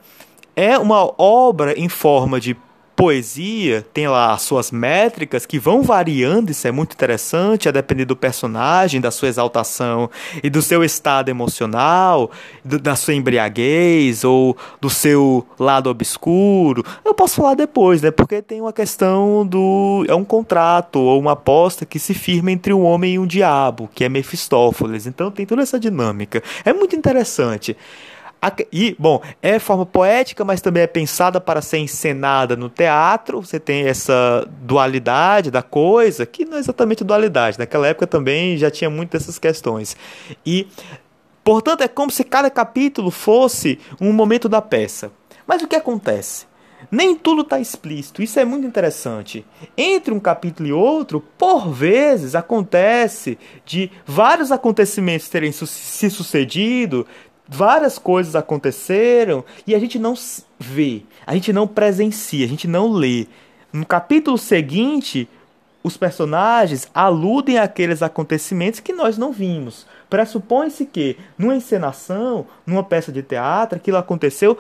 [0.56, 2.56] é uma obra em forma de
[3.04, 8.06] poesia tem lá as suas métricas que vão variando, isso é muito interessante, a depender
[8.06, 10.10] do personagem, da sua exaltação
[10.42, 12.32] e do seu estado emocional,
[12.64, 16.82] do, da sua embriaguez ou do seu lado obscuro.
[17.04, 18.10] Eu posso falar depois, né?
[18.10, 20.06] Porque tem uma questão do.
[20.08, 23.90] É um contrato ou uma aposta que se firma entre um homem e um diabo,
[23.94, 25.06] que é Mefistófeles.
[25.06, 26.42] Então tem toda essa dinâmica.
[26.64, 27.76] É muito interessante.
[28.72, 33.42] E, bom, é forma poética, mas também é pensada para ser encenada no teatro.
[33.42, 37.58] Você tem essa dualidade da coisa, que não é exatamente dualidade.
[37.58, 39.96] Naquela época também já tinha muitas dessas questões.
[40.46, 40.68] E
[41.44, 45.12] Portanto, é como se cada capítulo fosse um momento da peça.
[45.46, 46.46] Mas o que acontece?
[46.90, 49.46] Nem tudo está explícito, isso é muito interessante.
[49.76, 57.06] Entre um capítulo e outro, por vezes acontece de vários acontecimentos terem se sucedido,
[57.48, 60.14] várias coisas aconteceram e a gente não
[60.60, 63.28] vê, a gente não presencia, a gente não lê.
[63.72, 65.28] No capítulo seguinte,
[65.84, 69.86] os personagens aludem àqueles acontecimentos que nós não vimos.
[70.10, 74.58] Pressupõe-se que, numa encenação, numa peça de teatro, aquilo aconteceu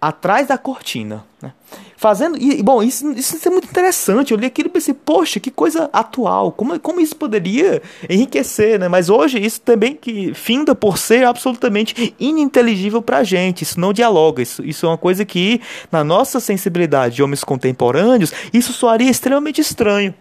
[0.00, 1.24] atrás da cortina.
[1.40, 1.52] Né?
[1.96, 2.36] Fazendo.
[2.38, 4.32] E, bom, isso, isso é muito interessante.
[4.32, 6.52] Eu li aquilo e pensei, poxa, que coisa atual.
[6.52, 8.88] Como, como isso poderia enriquecer, né?
[8.88, 13.62] Mas hoje isso também que finda por ser absolutamente ininteligível pra gente.
[13.62, 14.42] Isso não dialoga.
[14.42, 19.60] Isso, isso é uma coisa que, na nossa sensibilidade de homens contemporâneos, isso soaria extremamente
[19.60, 20.14] estranho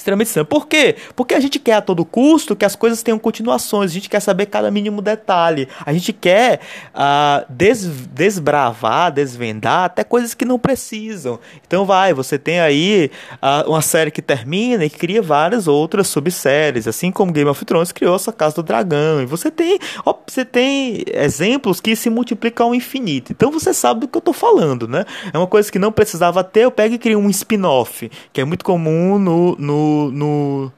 [0.00, 0.46] extremamente estranho.
[0.46, 0.96] Por quê?
[1.14, 4.20] Porque a gente quer a todo custo que as coisas tenham continuações, a gente quer
[4.20, 6.60] saber cada mínimo detalhe, a gente quer
[6.94, 11.38] uh, des desbravar, desvendar até coisas que não precisam.
[11.66, 16.88] Então vai, você tem aí uh, uma série que termina e cria várias outras subséries,
[16.88, 19.22] assim como Game of Thrones criou essa Casa do Dragão.
[19.22, 23.32] E você tem, ó, você tem exemplos que se multiplicam ao infinito.
[23.32, 25.04] Então você sabe do que eu estou falando, né?
[25.32, 28.44] É uma coisa que não precisava ter, eu pego e crio um spin-off, que é
[28.44, 30.72] muito comum no, no no,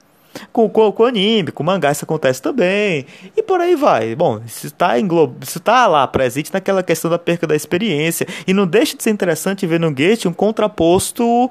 [0.53, 3.07] com, com, com anime, com mangá isso acontece também.
[3.37, 4.15] E por aí vai.
[4.15, 4.95] Bom, isso está
[5.41, 8.27] isso tá lá presente naquela questão da perca da experiência.
[8.47, 11.51] E não deixa de ser interessante ver no Gate um contraposto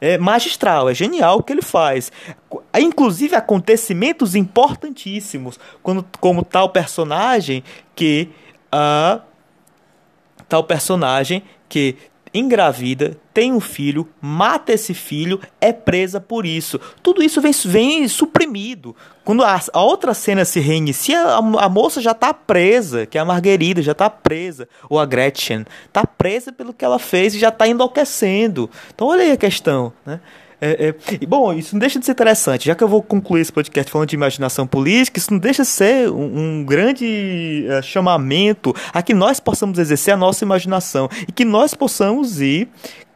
[0.00, 0.88] é, magistral.
[0.88, 2.10] É genial o que ele faz.
[2.78, 5.58] Inclusive acontecimentos importantíssimos.
[5.82, 7.62] Quando, como tal personagem
[7.94, 8.28] que.
[8.72, 9.20] Uh,
[10.48, 11.96] tal personagem que
[12.32, 16.80] engravida, tem um filho, mata esse filho, é presa por isso.
[17.02, 18.94] Tudo isso vem, vem suprimido.
[19.24, 23.20] Quando a, a outra cena se reinicia, a, a moça já está presa, que é
[23.20, 24.68] a Marguerida, já está presa.
[24.88, 28.70] Ou a Gretchen, está presa pelo que ela fez e já está enlouquecendo.
[28.94, 30.20] Então olha aí a questão, né?
[30.60, 32.66] É, é, bom, isso não deixa de ser interessante.
[32.66, 35.68] Já que eu vou concluir esse podcast falando de imaginação política, isso não deixa de
[35.68, 41.32] ser um, um grande uh, chamamento a que nós possamos exercer a nossa imaginação e
[41.32, 42.68] que nós possamos ir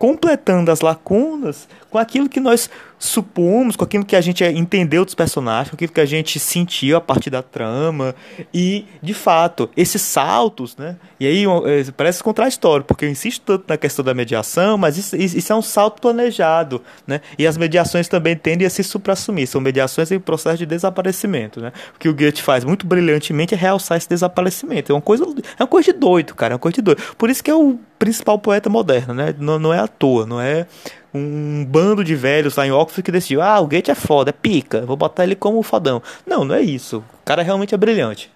[0.05, 5.15] completando as lacunas com aquilo que nós supomos, com aquilo que a gente entendeu dos
[5.15, 8.15] personagens, com aquilo que a gente sentiu a partir da trama.
[8.53, 10.97] E, de fato, esses saltos, né?
[11.19, 15.17] E aí é, parece contraditório, porque eu insisto tanto na questão da mediação, mas isso,
[15.17, 17.23] isso é um salto planejado, né?
[17.39, 19.47] E as mediações também tendem a se supra-assumir.
[19.47, 21.73] São mediações em processo de desaparecimento, né?
[21.95, 24.93] O que o Goethe faz muito brilhantemente é realçar esse desaparecimento.
[24.93, 26.53] É uma coisa, é uma coisa de doido, cara.
[26.53, 27.03] É uma coisa de doido.
[27.17, 29.35] Por isso que é o principal poeta moderno, né?
[29.39, 30.67] Não, não é à toa, não é
[31.15, 34.33] um bando de velhos lá em Oxford que decidiu, ah, o Goethe é foda, é
[34.33, 36.03] pica, vou botar ele como fodão.
[36.27, 36.99] Não, não é isso.
[36.99, 38.31] O cara realmente é brilhante.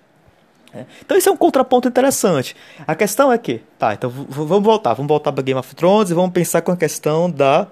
[0.73, 0.85] É.
[1.05, 2.57] Então isso é um contraponto interessante.
[2.87, 6.15] A questão é que, tá, então vamos voltar, vamos voltar para Game of Thrones e
[6.15, 7.67] vamos pensar com a questão da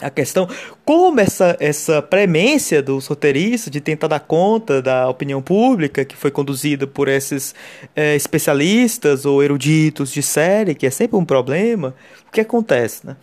[0.00, 0.48] a questão
[0.84, 6.30] como essa essa premência dos roteiristas de tentar dar conta da opinião pública que foi
[6.30, 7.54] conduzida por esses
[7.96, 11.94] é, especialistas ou eruditos de série que é sempre um problema
[12.28, 13.16] o que acontece né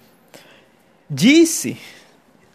[1.09, 1.77] disse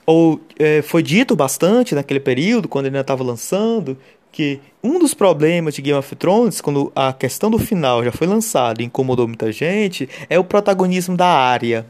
[0.05, 3.97] ou é, foi dito bastante naquele período quando ele ainda estava lançando
[4.33, 8.27] que um dos problemas de Game of Thrones, quando a questão do final já foi
[8.27, 11.87] lançada e incomodou muita gente, é o protagonismo da área.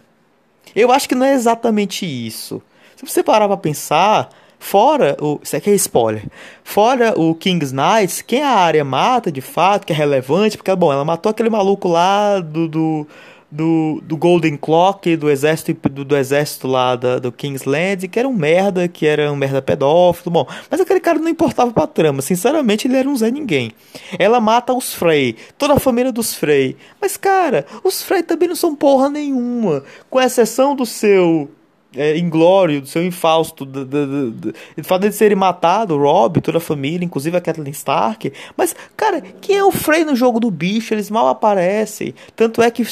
[0.75, 2.63] Eu acho que não é exatamente isso.
[2.97, 4.29] Se você parar pra pensar,
[4.59, 5.41] fora o.
[5.43, 6.25] Isso aqui é spoiler.
[6.63, 10.93] Fora o King's Knights, quem a área mata de fato, que é relevante, porque, bom,
[10.93, 13.07] ela matou aquele maluco lá do, do
[13.51, 18.29] do, do Golden Clock, do exército do, do exército lá da, do Kingsland, que era
[18.29, 22.23] um merda, que era um merda pedófilo, bom, mas aquele cara não importava pra trama,
[22.23, 23.73] sinceramente ele era um Zé Ninguém.
[24.19, 28.57] Ela mata os Frey, toda a família dos Frey, mas cara, os Frey também não
[28.57, 31.51] são porra nenhuma, com exceção do seu
[31.97, 36.59] é, inglório, do seu infausto, do, do, do, do fato de serem matado, Rob, toda
[36.59, 38.33] a família, inclusive a Kathleen Stark.
[38.57, 40.95] Mas, cara, quem é o Frey no jogo do bicho?
[40.95, 42.15] Eles mal aparecem.
[42.37, 42.87] Tanto é que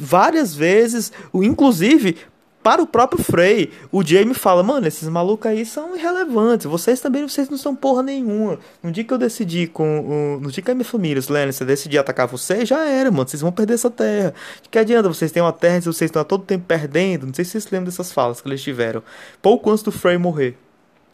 [0.00, 2.16] várias vezes, inclusive,
[2.62, 7.26] para o próprio Frey, o Jamie fala, mano, esses malucos aí são irrelevantes, vocês também,
[7.26, 8.58] vocês não são porra nenhuma.
[8.82, 11.66] No dia que eu decidi com o, no dia que a minha família, os Lannister,
[11.66, 14.32] decidir atacar vocês, já era, mano, vocês vão perder essa terra.
[14.62, 17.26] De que adianta vocês têm uma terra e vocês estão todo tempo perdendo?
[17.26, 19.02] Não sei se vocês lembram dessas falas que eles tiveram.
[19.40, 20.56] Pouco antes do Frey morrer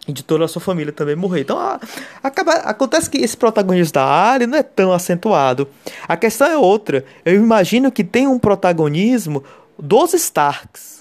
[0.07, 1.41] e de toda a sua família também morrer.
[1.41, 1.81] Então, a,
[2.23, 5.67] acaba, acontece que esse protagonismo da área não é tão acentuado.
[6.07, 7.05] A questão é outra.
[7.25, 9.43] Eu imagino que tem um protagonismo
[9.79, 10.98] dos Starks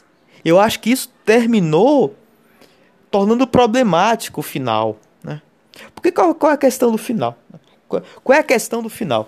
[0.47, 2.15] eu acho que isso terminou
[3.11, 4.97] tornando problemático o final.
[5.21, 5.41] Né?
[5.93, 7.37] Porque qual, qual é a questão do final?
[7.89, 9.27] Qual é a questão do final?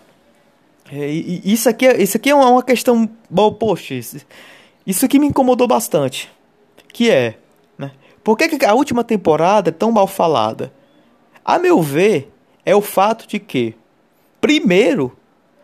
[0.89, 3.10] É, isso aqui, é, isso aqui é uma questão.
[3.29, 6.32] Bom, poxa, isso, aqui me incomodou bastante.
[6.93, 7.38] Que é,
[7.77, 7.91] né?
[8.23, 10.73] Por que a última temporada é tão mal falada?
[11.43, 12.32] A meu ver,
[12.65, 13.75] é o fato de que,
[14.39, 15.17] primeiro,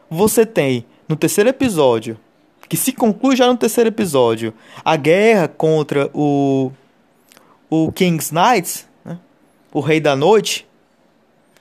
[0.09, 2.19] você tem no terceiro episódio,
[2.67, 6.71] que se conclui já no terceiro episódio, a guerra contra o
[7.69, 9.17] o King's Knights, né?
[9.73, 10.67] o Rei da Noite,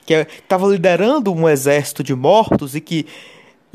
[0.05, 3.05] que estava liderando um exército de mortos e que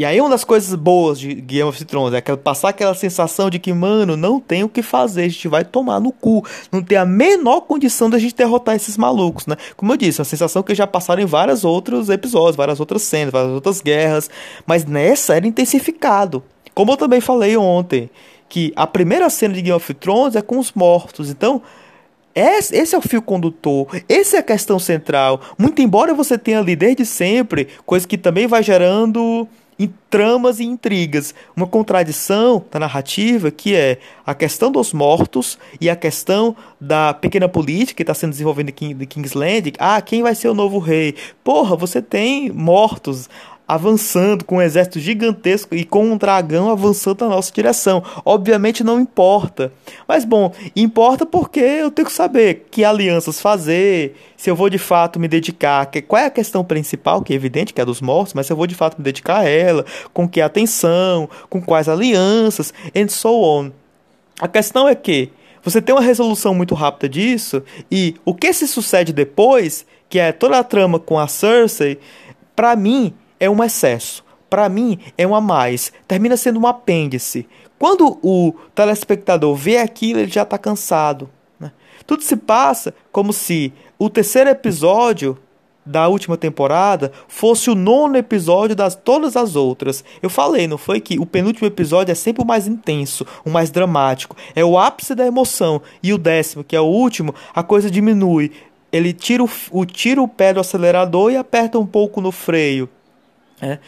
[0.01, 3.59] e aí uma das coisas boas de Game of Thrones é passar aquela sensação de
[3.59, 6.43] que, mano, não tem o que fazer, a gente vai tomar no cu.
[6.73, 9.57] Não tem a menor condição da gente derrotar esses malucos, né?
[9.77, 13.31] Como eu disse, uma sensação que já passaram em vários outros episódios, várias outras cenas,
[13.31, 14.31] várias outras guerras.
[14.67, 16.43] Mas nessa era intensificado.
[16.81, 18.09] Como eu também falei ontem,
[18.49, 21.29] que a primeira cena de Game of Thrones é com os mortos.
[21.29, 21.61] Então,
[22.35, 25.43] esse é o fio condutor, essa é a questão central.
[25.59, 29.47] Muito embora você tenha ali desde sempre, coisa que também vai gerando
[29.79, 31.35] em tramas e intrigas.
[31.55, 37.47] Uma contradição da narrativa que é a questão dos mortos e a questão da pequena
[37.47, 39.75] política que está sendo desenvolvida em Kingsland.
[39.79, 41.15] Ah, quem vai ser o novo rei?
[41.45, 43.29] Porra, você tem mortos
[43.75, 48.03] avançando com um exército gigantesco e com um dragão avançando na nossa direção.
[48.25, 49.73] Obviamente não importa.
[50.09, 54.79] Mas bom, importa porque eu tenho que saber que alianças fazer, se eu vou de
[54.79, 58.01] fato me dedicar, que, qual é a questão principal, que é evidente que é dos
[58.01, 61.63] mortos, mas se eu vou de fato me dedicar a ela, com que atenção, com
[61.63, 63.71] quais alianças, and so on.
[64.41, 65.31] A questão é que
[65.63, 70.33] você tem uma resolução muito rápida disso e o que se sucede depois, que é
[70.33, 72.01] toda a trama com a Cersei,
[72.57, 74.23] para mim é um excesso.
[74.49, 75.93] Para mim, é um a mais.
[76.07, 77.49] Termina sendo um apêndice.
[77.79, 81.31] Quando o telespectador vê aquilo, ele já está cansado.
[81.59, 81.73] Né?
[82.07, 85.39] Tudo se passa como se o terceiro episódio
[85.85, 90.05] da última temporada fosse o nono episódio das todas as outras.
[90.23, 93.71] Eu falei, não foi que o penúltimo episódio é sempre o mais intenso, o mais
[93.71, 95.81] dramático, é o ápice da emoção.
[96.03, 98.53] E o décimo, que é o último, a coisa diminui.
[98.93, 102.89] Ele tira o, o tira o pé do acelerador e aperta um pouco no freio.
[103.61, 103.79] É.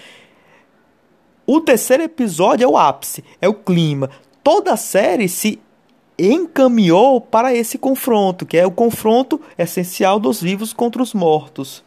[1.46, 4.10] O terceiro episódio é o ápice, é o clima.
[4.42, 5.60] Toda a série se
[6.18, 11.82] encaminhou para esse confronto, que é o confronto essencial dos vivos contra os mortos.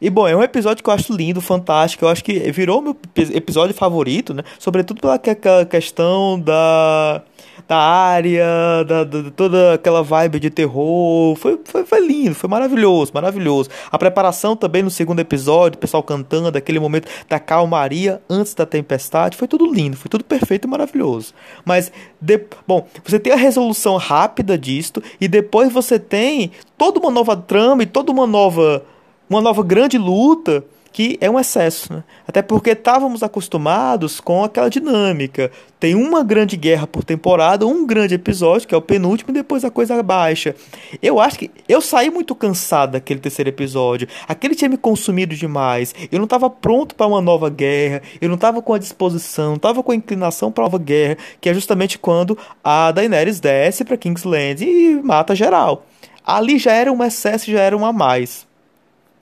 [0.00, 2.04] E bom, é um episódio que eu acho lindo, fantástico.
[2.04, 4.42] Eu acho que virou meu episódio favorito, né?
[4.58, 5.18] Sobretudo pela
[5.66, 7.22] questão da
[7.68, 11.36] da área, da, da, toda aquela vibe de terror.
[11.36, 13.70] Foi, foi, foi lindo, foi maravilhoso, maravilhoso.
[13.92, 18.66] A preparação também no segundo episódio, o pessoal cantando, aquele momento da calmaria antes da
[18.66, 21.32] tempestade, foi tudo lindo, foi tudo perfeito e maravilhoso.
[21.64, 27.10] Mas, de, bom, você tem a resolução rápida disto e depois você tem toda uma
[27.10, 28.84] nova trama e toda uma nova,
[29.30, 31.92] uma nova grande luta que é um excesso.
[31.92, 32.04] Né?
[32.26, 35.50] Até porque estávamos acostumados com aquela dinâmica.
[35.78, 39.64] Tem uma grande guerra por temporada, um grande episódio, que é o penúltimo, e depois
[39.64, 40.54] a coisa baixa.
[41.00, 44.08] Eu acho que eu saí muito cansado daquele terceiro episódio.
[44.26, 45.94] Aquele tinha me consumido demais.
[46.10, 48.02] Eu não estava pronto para uma nova guerra.
[48.20, 51.16] Eu não estava com a disposição, não estava com a inclinação para uma nova guerra,
[51.40, 55.86] que é justamente quando a Daenerys desce para Kingsland e mata geral.
[56.26, 58.49] Ali já era um excesso, já era um a mais.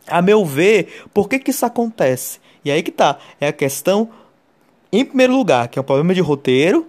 [0.08, 2.40] A meu ver, por que, que isso acontece?
[2.64, 3.18] E aí que tá.
[3.40, 4.08] É a questão,
[4.92, 6.86] em primeiro lugar, que é um problema de roteiro.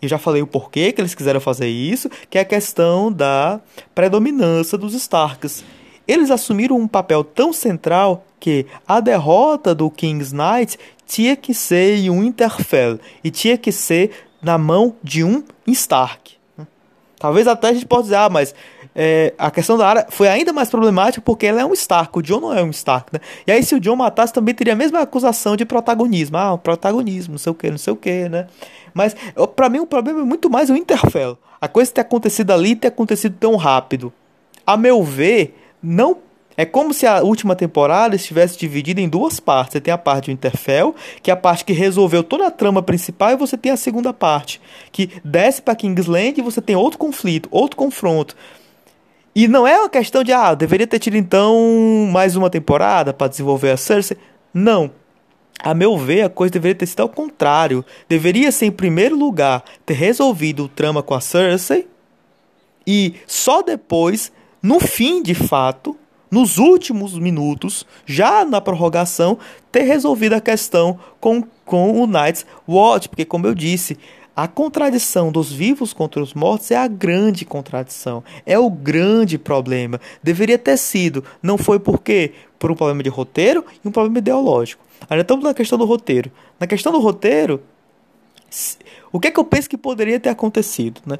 [0.00, 3.60] Eu já falei o porquê que eles quiseram fazer isso, que é a questão da
[3.94, 5.62] predominância dos Starks.
[6.08, 11.98] Eles assumiram um papel tão central que a derrota do King's Knight tinha que ser
[11.98, 16.40] em um Winterfell e tinha que ser na mão de um Stark.
[17.18, 18.54] Talvez até a gente possa dizer, ah, mas
[18.94, 22.22] é, a questão da área foi ainda mais problemática porque ela é um Stark, o
[22.22, 23.20] John não é um Stark, né?
[23.46, 27.32] E aí se o John matasse também teria a mesma acusação de protagonismo, ah, protagonismo,
[27.32, 28.46] não sei o que, não sei o que, né?
[28.92, 29.14] Mas
[29.54, 31.38] para mim o problema é muito mais o Interfell.
[31.60, 34.12] A coisa ter acontecido ali ter acontecido tão rápido.
[34.66, 36.18] A meu ver, não
[36.56, 39.72] é como se a última temporada estivesse dividida em duas partes.
[39.72, 42.82] Você tem a parte do Interfell, que é a parte que resolveu toda a trama
[42.82, 44.60] principal, e você tem a segunda parte,
[44.92, 48.36] que desce para Kingsland e você tem outro conflito, outro confronto.
[49.40, 51.56] E não é uma questão de, ah, deveria ter tido então
[52.12, 54.18] mais uma temporada para desenvolver a Cersei.
[54.52, 54.90] Não.
[55.58, 57.82] A meu ver, a coisa deveria ter sido ao contrário.
[58.06, 61.88] Deveria ser, em primeiro lugar, ter resolvido o trama com a Cersei.
[62.86, 64.30] E só depois,
[64.62, 65.96] no fim de fato,
[66.30, 69.38] nos últimos minutos, já na prorrogação,
[69.72, 73.96] ter resolvido a questão com, com o Night's Watch, porque, como eu disse,
[74.34, 80.00] a contradição dos vivos contra os mortos é a grande contradição, é o grande problema.
[80.22, 82.32] Deveria ter sido, não foi por quê?
[82.60, 84.84] por um problema de roteiro e um problema ideológico.
[85.08, 86.30] Ainda estamos na questão do roteiro.
[86.60, 87.62] Na questão do roteiro,
[89.10, 91.00] o que é que eu penso que poderia ter acontecido?
[91.06, 91.18] Né?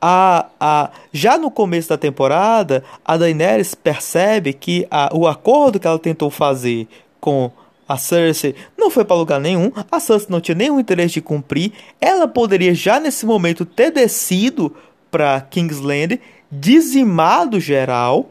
[0.00, 5.86] A, a, já no começo da temporada, a Daenerys percebe que a, o acordo que
[5.86, 6.86] ela tentou fazer
[7.18, 7.50] com
[7.92, 11.72] a Cersei não foi para lugar nenhum, a Cersei não tinha nenhum interesse de cumprir.
[12.00, 14.74] Ela poderia já nesse momento ter descido
[15.10, 16.18] para Kingsland,
[16.50, 18.30] dizimado geral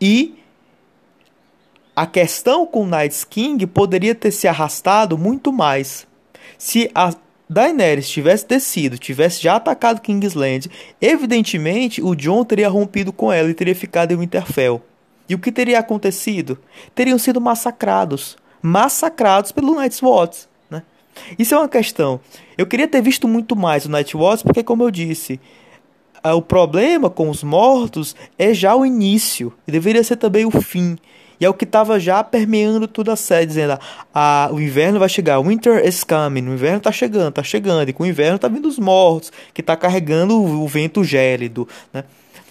[0.00, 0.34] e
[1.94, 6.06] a questão com Night's King poderia ter se arrastado muito mais.
[6.56, 7.14] Se a
[7.48, 13.54] Daenerys tivesse descido, tivesse já atacado Kingsland, evidentemente o Jon teria rompido com ela e
[13.54, 14.82] teria ficado em Winterfell.
[15.28, 16.58] E o que teria acontecido?
[16.94, 18.36] Teriam sido massacrados.
[18.62, 20.46] Massacrados pelo Night's Watch.
[20.70, 20.82] Né?
[21.38, 22.20] Isso é uma questão.
[22.56, 25.40] Eu queria ter visto muito mais o Night Watch, porque, como eu disse,
[26.24, 29.52] o problema com os mortos é já o início.
[29.66, 30.96] E deveria ser também o fim.
[31.40, 33.78] E é o que estava já permeando toda a série, dizendo:
[34.14, 37.92] ah, o inverno vai chegar, winter is coming, o inverno está chegando, está chegando, e
[37.92, 41.68] com o inverno está vindo os mortos, que está carregando o, o, vento gélido.
[41.92, 42.04] Né?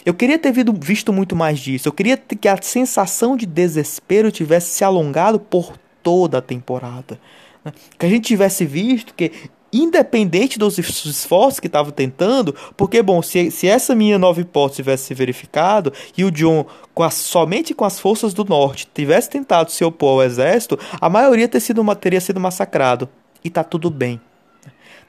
[0.05, 4.69] Eu queria ter visto muito mais disso, eu queria que a sensação de desespero tivesse
[4.69, 7.19] se alongado por toda a temporada.
[7.63, 7.73] Né?
[7.97, 9.31] Que a gente tivesse visto que
[9.73, 15.05] independente dos esforços que estava tentando, porque, bom, se, se essa minha nova hipótese tivesse
[15.05, 19.71] se verificado e o John, com a, somente com as forças do norte, tivesse tentado
[19.71, 23.09] se opor ao exército, a maioria ter sido, teria sido massacrado.
[23.43, 24.21] E tá tudo bem.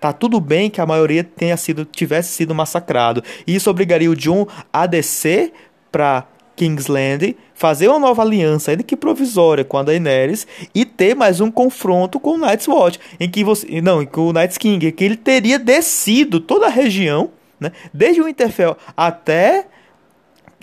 [0.01, 3.23] Tá tudo bem que a maioria tenha sido, tivesse sido massacrado.
[3.47, 5.53] E isso obrigaria o John a descer
[5.91, 6.27] para
[6.57, 11.51] Kingsland, fazer uma nova aliança, ainda que provisória, com a Daenerys e ter mais um
[11.51, 15.17] confronto com o Night's Watch, em que você, não, com o Night's King, que ele
[15.17, 17.31] teria descido toda a região,
[17.61, 19.67] né, desde o Winterfell até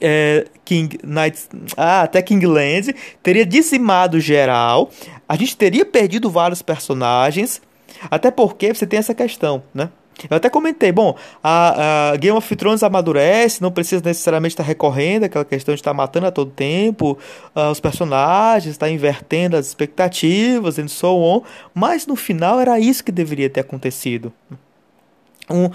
[0.02, 4.92] é, King Knights, ah, até Kingland, teria dizimado geral.
[5.30, 7.62] A gente teria perdido vários personagens,
[8.10, 9.90] até porque você tem essa questão, né?
[10.30, 15.24] Eu até comentei, bom, a, a, Game of Thrones amadurece, não precisa necessariamente estar recorrendo
[15.24, 17.18] aquela questão de estar matando a todo tempo
[17.56, 21.42] uh, os personagens, estar invertendo as expectativas e so on,
[21.74, 24.32] mas no final era isso que deveria ter acontecido.
[25.50, 25.66] Um,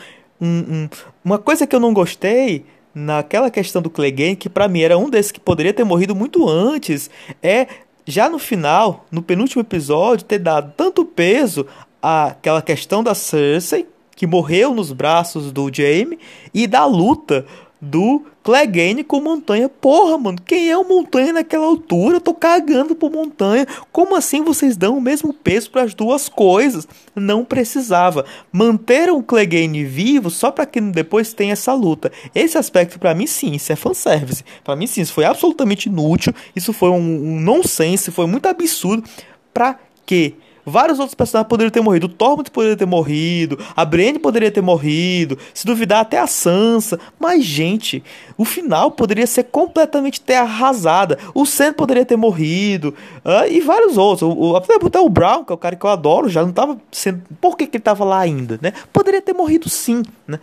[0.41, 0.89] um, um,
[1.25, 2.65] uma coisa que eu não gostei
[2.95, 6.49] naquela questão do Clegane, que para mim era um desses que poderia ter morrido muito
[6.49, 7.11] antes,
[7.43, 7.67] é
[8.07, 11.67] já no final, no penúltimo episódio, ter dado tanto peso
[12.03, 13.87] àquela questão da Cersei
[14.19, 16.19] que morreu nos braços do Jaime,
[16.53, 17.47] e da luta
[17.81, 19.69] do Clegane com Montanha.
[19.69, 22.17] Porra, mano, quem é o Montanha naquela altura?
[22.17, 23.65] Eu tô cagando por Montanha.
[23.93, 26.89] Como assim vocês dão o mesmo peso para as duas coisas?
[27.15, 28.25] Não precisava.
[28.51, 32.11] Manteram o Clegane vivo só para que depois tenha essa luta.
[32.35, 34.45] Esse aspecto para mim sim, isso é fanservice.
[34.65, 36.35] Para mim sim, isso foi absolutamente inútil.
[36.57, 39.09] Isso foi um, um nonsense, foi muito absurdo.
[39.55, 40.35] Pra quê?
[40.69, 42.07] Vários outros personagens poderiam ter morrido.
[42.07, 43.59] O Tormund poderia ter morrido.
[43.75, 45.39] A Brienne poderia ter morrido.
[45.55, 46.99] Se duvidar, até a Sansa.
[47.19, 48.03] Mas, gente,
[48.37, 51.19] o final poderia ser completamente ter arrasada.
[51.35, 52.95] O Sam poderia ter morrido.
[53.25, 54.23] Uh, e vários outros.
[54.23, 56.79] O, o, até o Brown, que é o cara que eu adoro, já não estava
[56.93, 57.23] sendo.
[57.41, 58.59] Por que, que ele estava lá ainda?
[58.63, 58.73] Né?
[58.93, 60.03] Poderia ter morrido sim.
[60.27, 60.39] Né?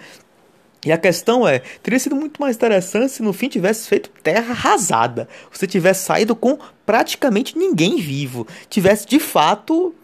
[0.86, 4.52] E a questão é, teria sido muito mais interessante se no fim tivesse feito terra
[4.52, 5.28] arrasada.
[5.52, 8.48] Você tivesse saído com praticamente ninguém vivo.
[8.70, 9.96] Tivesse de fato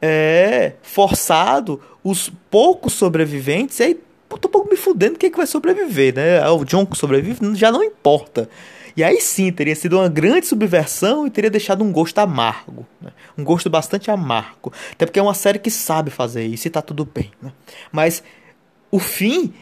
[0.00, 4.00] é, forçado os poucos sobreviventes, e aí
[4.30, 6.42] eu tô um pouco me fudendo quem é que vai sobreviver, né?
[6.42, 8.48] Ah, o John que sobrevive já não importa.
[8.96, 12.86] E aí sim, teria sido uma grande subversão e teria deixado um gosto amargo.
[13.00, 13.10] Né?
[13.36, 14.72] Um gosto bastante amargo.
[14.92, 17.32] Até porque é uma série que sabe fazer isso e tá tudo bem.
[17.42, 17.52] Né?
[17.90, 18.22] Mas
[18.90, 19.52] o fim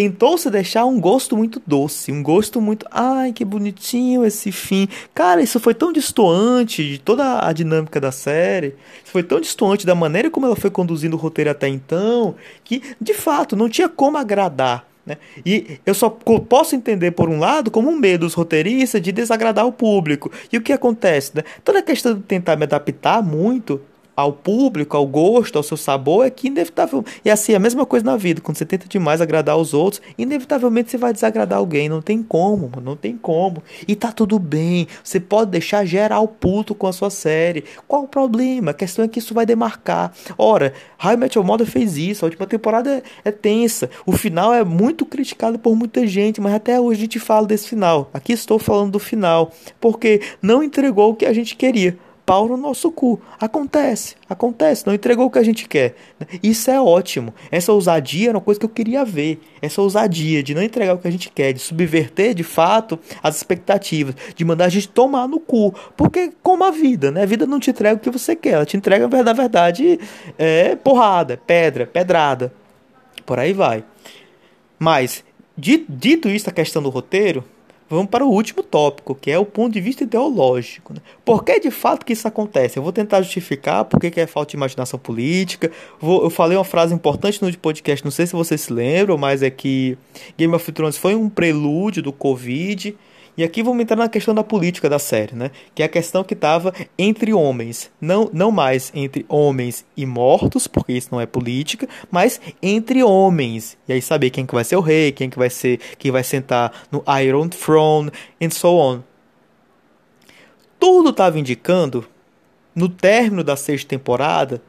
[0.00, 4.88] tentou-se deixar um gosto muito doce, um gosto muito, ai, que bonitinho esse fim.
[5.14, 9.94] Cara, isso foi tão distoante de toda a dinâmica da série, foi tão distoante da
[9.94, 12.34] maneira como ela foi conduzindo o roteiro até então,
[12.64, 14.86] que de fato não tinha como agradar.
[15.04, 15.18] Né?
[15.44, 19.66] E eu só posso entender, por um lado, como um medo dos roteiristas de desagradar
[19.66, 20.32] o público.
[20.50, 21.32] E o que acontece?
[21.34, 21.42] Né?
[21.62, 23.82] Toda a questão de tentar me adaptar muito
[24.16, 27.04] ao público, ao gosto, ao seu sabor, é que inevitável.
[27.24, 30.90] E assim, a mesma coisa na vida, quando você tenta demais agradar os outros, inevitavelmente
[30.90, 31.88] você vai desagradar alguém.
[31.88, 33.62] Não tem como, não tem como.
[33.86, 34.86] E tá tudo bem.
[35.02, 37.64] Você pode deixar geral puto com a sua série.
[37.86, 38.70] Qual o problema?
[38.72, 40.12] A questão é que isso vai demarcar.
[40.36, 42.24] Ora, High Metal Mother fez isso.
[42.24, 43.90] A última temporada é, é tensa.
[44.04, 47.68] O final é muito criticado por muita gente, mas até hoje a gente fala desse
[47.68, 48.10] final.
[48.12, 49.52] Aqui estou falando do final.
[49.80, 51.96] Porque não entregou o que a gente queria
[52.30, 53.20] pau no nosso cu.
[53.40, 55.96] Acontece, acontece, não entregou o que a gente quer.
[56.40, 57.34] Isso é ótimo.
[57.50, 59.40] Essa ousadia era uma coisa que eu queria ver.
[59.60, 63.34] Essa ousadia de não entregar o que a gente quer, de subverter de fato as
[63.34, 65.74] expectativas, de mandar a gente tomar no cu.
[65.96, 67.24] Porque, como a vida, né?
[67.24, 69.98] A vida não te entrega o que você quer, ela te entrega, na verdade,
[70.38, 72.52] é porrada, pedra, pedrada.
[73.26, 73.82] Por aí vai.
[74.78, 75.24] Mas,
[75.58, 77.44] dito isso, a questão do roteiro,
[77.90, 80.94] vamos para o último tópico, que é o ponto de vista ideológico.
[80.94, 81.00] Né?
[81.24, 82.78] Por que de fato que isso acontece?
[82.78, 85.70] Eu vou tentar justificar por que é falta de imaginação política.
[86.00, 89.42] Vou, eu falei uma frase importante no podcast, não sei se vocês se lembram, mas
[89.42, 89.98] é que
[90.38, 92.96] Game of Thrones foi um prelúdio do Covid
[93.40, 95.50] e aqui vamos entrar na questão da política da série, né?
[95.74, 100.66] Que é a questão que estava entre homens, não, não mais entre homens e mortos,
[100.66, 103.78] porque isso não é política, mas entre homens.
[103.88, 106.22] E aí saber quem que vai ser o rei, quem que vai ser, quem vai
[106.22, 108.10] sentar no Iron Throne,
[108.42, 109.00] and so on.
[110.78, 112.06] Tudo estava indicando
[112.74, 114.60] no término da sexta temporada,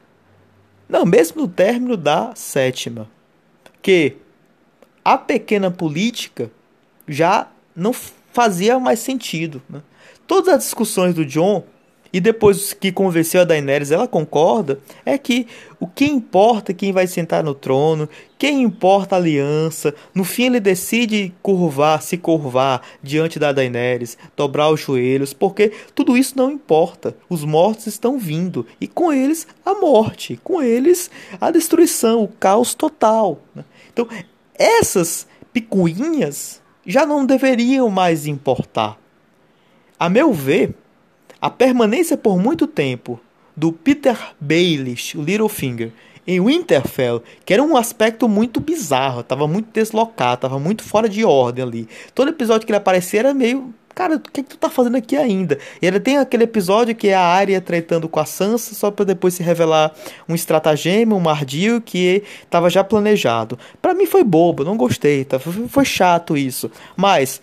[0.88, 3.06] não, mesmo no término da sétima,
[3.82, 4.16] que
[5.04, 6.50] a pequena política
[7.06, 7.92] já não
[8.32, 9.62] fazia mais sentido.
[9.68, 9.80] Né?
[10.26, 11.64] Todas as discussões do John,
[12.12, 15.46] e depois que convenceu a Daenerys, ela concorda, é que
[15.80, 18.06] o que importa é quem vai sentar no trono,
[18.38, 19.94] quem importa a aliança.
[20.14, 26.16] No fim ele decide curvar, se curvar diante da Daenerys, dobrar os joelhos, porque tudo
[26.16, 27.16] isso não importa.
[27.30, 31.10] Os mortos estão vindo e com eles a morte, com eles
[31.40, 33.40] a destruição, o caos total.
[33.54, 33.64] Né?
[33.90, 34.06] Então
[34.54, 38.98] essas picuinhas já não deveriam mais importar.
[39.98, 40.74] A meu ver,
[41.40, 43.20] a permanência por muito tempo
[43.56, 45.92] do Peter Baelish, Littlefinger,
[46.26, 51.24] em Winterfell, que era um aspecto muito bizarro, estava muito deslocado, estava muito fora de
[51.24, 51.88] ordem ali.
[52.14, 55.16] Todo episódio que ele aparecia era meio Cara, o que, que tu tá fazendo aqui
[55.16, 55.58] ainda?
[55.80, 59.04] E ainda tem aquele episódio que é a Arya tretando com a Sansa, só para
[59.04, 59.94] depois se revelar
[60.28, 63.58] um estratagema, um ardil que estava já planejado.
[63.80, 65.38] Para mim foi bobo, não gostei, tá?
[65.38, 66.70] foi, foi chato isso.
[66.96, 67.40] Mas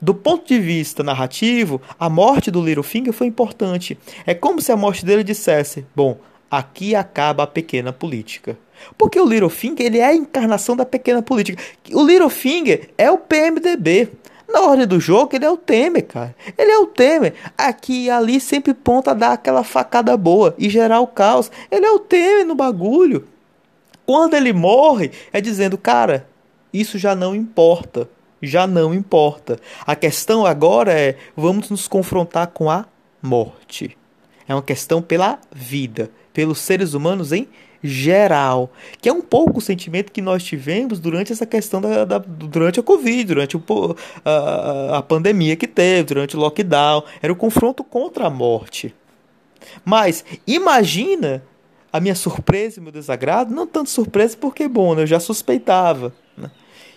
[0.00, 3.98] do ponto de vista narrativo, a morte do Littlefinger foi importante.
[4.24, 6.18] É como se a morte dele dissesse: bom,
[6.48, 8.56] aqui acaba a pequena política.
[8.96, 11.60] Porque o Littlefinger ele é a encarnação da pequena política.
[11.92, 14.08] O Littlefinger é o PMDB.
[14.48, 16.34] Na ordem do jogo, ele é o Temer, cara.
[16.56, 17.34] Ele é o Temer.
[17.56, 21.50] Aqui e ali sempre ponta dar aquela facada boa e gerar o caos.
[21.70, 23.28] Ele é o Temer no bagulho.
[24.06, 26.26] Quando ele morre, é dizendo, cara,
[26.72, 28.08] isso já não importa.
[28.40, 29.58] Já não importa.
[29.86, 32.86] A questão agora é: vamos nos confrontar com a
[33.20, 33.98] morte.
[34.48, 37.48] É uma questão pela vida, pelos seres humanos em
[37.82, 38.70] geral,
[39.00, 42.80] que é um pouco o sentimento que nós tivemos durante essa questão da, da durante
[42.80, 43.62] a Covid, durante o,
[44.24, 48.94] a, a pandemia que teve, durante o lockdown, era o confronto contra a morte.
[49.84, 51.42] Mas imagina
[51.92, 56.12] a minha surpresa e meu desagrado, não tanto surpresa porque bom, né, eu já suspeitava
[56.36, 56.50] né,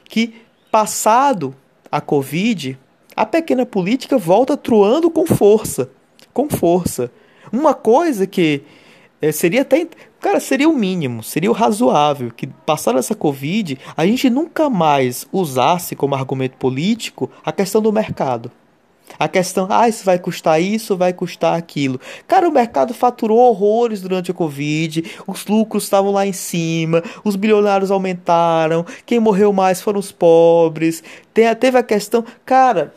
[0.06, 0.34] que
[0.72, 1.56] passado
[1.92, 2.78] a Covid,
[3.16, 5.90] a pequena política volta truando com força,
[6.34, 7.12] com força.
[7.52, 8.64] Uma coisa que
[9.22, 9.88] é, seria até.
[10.22, 15.26] Cara, seria o mínimo, seria o razoável que, passada essa Covid, a gente nunca mais
[15.34, 18.52] usasse como argumento político a questão do mercado.
[19.18, 22.00] A questão, ah, isso vai custar isso, vai custar aquilo.
[22.28, 27.36] Cara, o mercado faturou horrores durante a Covid, os lucros estavam lá em cima, os
[27.36, 31.04] bilionários aumentaram, quem morreu mais foram os pobres.
[31.34, 32.94] Tem, teve a questão, cara,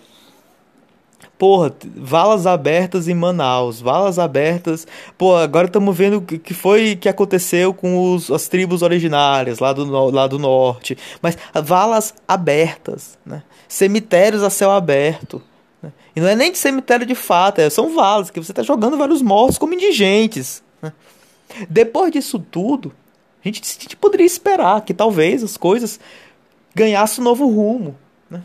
[1.37, 4.87] Porra, valas abertas em Manaus, valas abertas.
[5.19, 9.73] Pô, agora estamos vendo o que foi que aconteceu com os, as tribos originárias lá
[9.73, 10.97] do, lá do norte.
[11.21, 13.43] Mas valas abertas, né?
[13.67, 15.43] cemitérios a céu aberto.
[15.83, 15.93] Né?
[16.15, 18.97] E não é nem de cemitério de fato, é, são valas que você está jogando
[18.97, 20.63] vários mortos como indigentes.
[20.81, 20.93] Né?
[21.69, 22.93] Depois disso tudo,
[23.45, 25.99] a gente, a gente, poderia esperar que talvez as coisas
[26.73, 27.97] ganhassem um novo rumo.
[28.31, 28.41] Né?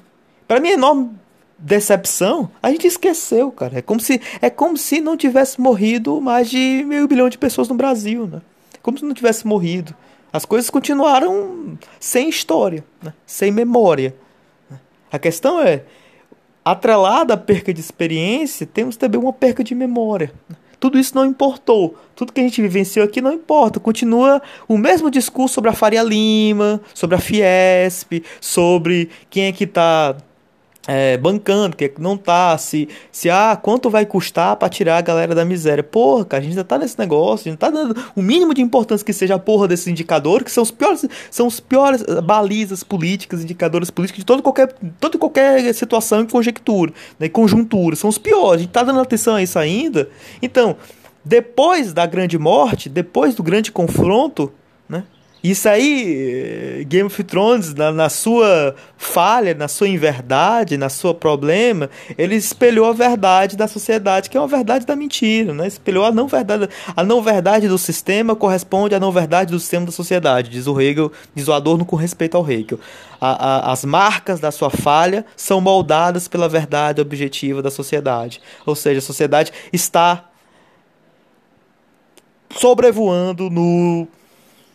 [0.48, 1.12] Para mim, é enorme
[1.60, 3.80] decepção, a gente esqueceu, cara.
[3.80, 7.68] É como se, é como se não tivesse morrido mais de meio bilhão de pessoas
[7.68, 8.42] no Brasil, né?
[8.82, 9.94] Como se não tivesse morrido.
[10.32, 13.14] As coisas continuaram sem história, né?
[13.26, 14.16] sem memória.
[15.12, 15.84] A questão é,
[16.64, 20.32] atrelada à perca de experiência, temos também uma perca de memória.
[20.80, 21.98] Tudo isso não importou.
[22.16, 23.80] Tudo que a gente vivenciou aqui não importa.
[23.80, 29.66] Continua o mesmo discurso sobre a Faria Lima, sobre a Fiesp, sobre quem é que
[29.66, 30.16] está
[30.92, 35.36] é, bancando, que não tá, se, se ah, quanto vai custar para tirar a galera
[35.36, 35.84] da miséria.
[35.84, 38.62] Porra, cara, a gente já tá nesse negócio, a gente tá dando o mínimo de
[38.64, 42.84] importância que seja a porra desses indicadores, que são os piores, são os piores balizas
[42.84, 48.18] políticas, indicadores políticos de toda qualquer, toda qualquer situação e conjectura, né, conjuntura, são os
[48.18, 48.62] piores.
[48.62, 50.10] A gente tá dando atenção a isso ainda.
[50.42, 50.76] Então,
[51.24, 54.52] depois da grande morte, depois do grande confronto?
[55.42, 61.90] Isso aí, Game of Thrones, na, na, sua falha, na sua inverdade, na sua problema,
[62.18, 65.66] ele espelhou a verdade da sociedade, que é uma verdade da mentira, né?
[65.66, 69.86] Espelhou a não verdade, a não verdade do sistema corresponde à não verdade do sistema
[69.86, 72.78] da sociedade, diz o Hegel, diz o Adorno com respeito ao Hegel.
[73.22, 78.42] A, a, as marcas da sua falha são moldadas pela verdade objetiva da sociedade.
[78.66, 80.26] Ou seja, a sociedade está
[82.50, 84.08] sobrevoando no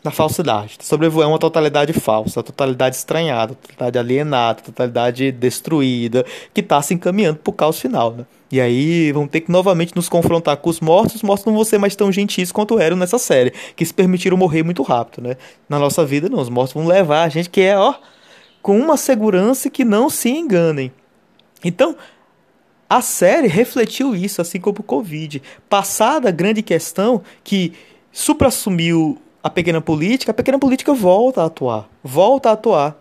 [0.04, 0.76] na falsidade.
[0.82, 6.82] Sobrevoar uma totalidade falsa, a totalidade estranhada, a totalidade alienada, a totalidade destruída, que está
[6.82, 8.12] se encaminhando para o caos final.
[8.12, 8.26] Né?
[8.52, 11.16] E aí vão ter que novamente nos confrontar com os mortos.
[11.16, 14.36] Os mortos não vão ser mais tão gentis quanto eram nessa série, que se permitiram
[14.36, 15.26] morrer muito rápido.
[15.26, 15.38] Né?
[15.66, 16.38] Na nossa vida, não.
[16.38, 17.94] Os mortos vão levar a gente que é, ó,
[18.60, 20.92] com uma segurança que não se enganem.
[21.64, 21.96] Então,
[22.90, 25.40] a série refletiu isso, assim como o Covid.
[25.66, 27.72] Passada a grande questão que
[28.12, 31.86] supra-assumiu a pequena política, a pequena política volta a atuar.
[32.02, 32.96] Volta a atuar.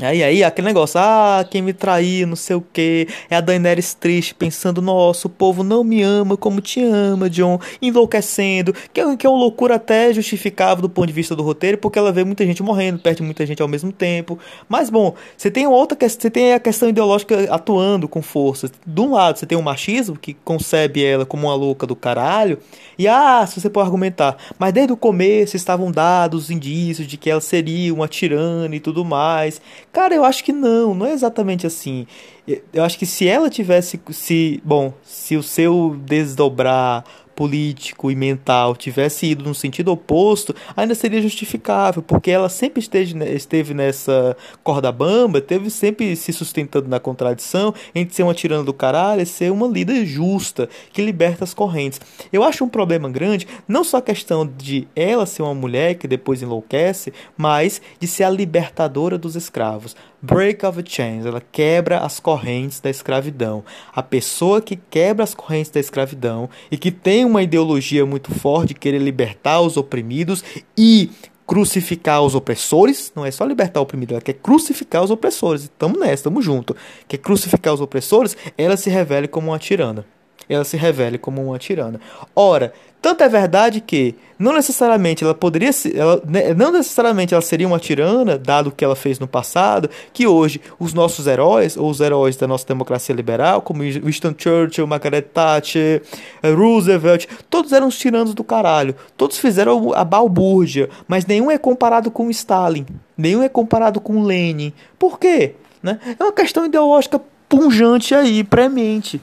[0.00, 3.08] Aí, aí, aquele negócio, ah, quem me traiu, não sei o que.
[3.28, 7.58] É a Daenerys triste, pensando, nossa, o povo não me ama como te ama, John.
[7.82, 8.72] Enlouquecendo.
[8.92, 11.98] Que é, que é uma loucura até justificável do ponto de vista do roteiro, porque
[11.98, 14.38] ela vê muita gente morrendo, perde muita gente ao mesmo tempo.
[14.68, 18.70] Mas, bom, você tem outra questão, você tem a questão ideológica atuando com força.
[18.86, 22.60] De um lado, você tem o machismo, que concebe ela como uma louca do caralho.
[22.96, 27.28] E, ah, se você pode argumentar, mas desde o começo estavam dados indícios de que
[27.28, 29.60] ela seria uma tirana e tudo mais.
[29.98, 32.06] Cara, eu acho que não, não é exatamente assim.
[32.72, 37.04] Eu acho que se ela tivesse, se, bom, se o seu desdobrar
[37.38, 43.16] político e mental tivesse ido no sentido oposto, ainda seria justificável, porque ela sempre esteve,
[43.32, 48.72] esteve nessa corda bamba, teve sempre se sustentando na contradição entre ser uma tirana do
[48.72, 52.00] caralho e ser uma líder justa, que liberta as correntes.
[52.32, 56.08] Eu acho um problema grande, não só a questão de ela ser uma mulher que
[56.08, 59.94] depois enlouquece, mas de ser a libertadora dos escravos.
[60.20, 63.64] Break of chains, ela quebra as correntes da escravidão.
[63.94, 68.68] A pessoa que quebra as correntes da escravidão e que tem uma ideologia muito forte
[68.68, 70.42] de querer libertar os oprimidos
[70.76, 71.10] e
[71.46, 75.62] crucificar os opressores, não é só libertar o oprimido, ela quer crucificar os opressores.
[75.62, 76.76] Estamos nessa, estamos juntos.
[77.06, 80.04] Quer crucificar os opressores, ela se revela como uma tirana
[80.48, 82.00] ela se revele como uma tirana.
[82.34, 87.66] Ora, tanto é verdade que não necessariamente ela poderia ela, né, não necessariamente ela seria
[87.66, 91.90] uma tirana, dado o que ela fez no passado, que hoje os nossos heróis, ou
[91.90, 96.02] os heróis da nossa democracia liberal, como Winston Churchill, Margaret Thatcher,
[96.42, 98.94] eh, Roosevelt, todos eram os tiranos do caralho.
[99.16, 102.86] Todos fizeram a balbúrdia, mas nenhum é comparado com Stalin,
[103.16, 104.72] nenhum é comparado com Lenin.
[104.98, 105.54] Por quê?
[105.82, 105.98] Né?
[106.18, 109.20] É uma questão ideológica punjante aí, premente.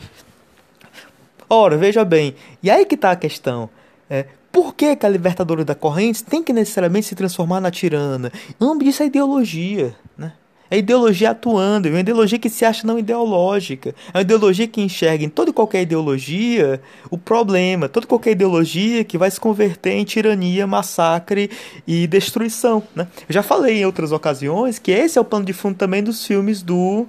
[1.50, 3.70] Ora, veja bem, e aí que está a questão.
[4.10, 8.32] É, por que, que a libertadora da corrente tem que necessariamente se transformar na tirana?
[8.60, 10.34] O nome é ideologia, né?
[10.70, 13.93] É ideologia atuando, é uma ideologia que se acha não ideológica.
[14.14, 16.82] É uma ideologia que enxerga em toda e qualquer ideologia
[17.12, 21.52] o problema, toda e qualquer ideologia que vai se converter em tirania, massacre
[21.86, 22.82] e destruição.
[22.96, 23.08] Né?
[23.30, 26.26] Eu já falei em outras ocasiões que esse é o plano de fundo também dos
[26.26, 27.06] filmes do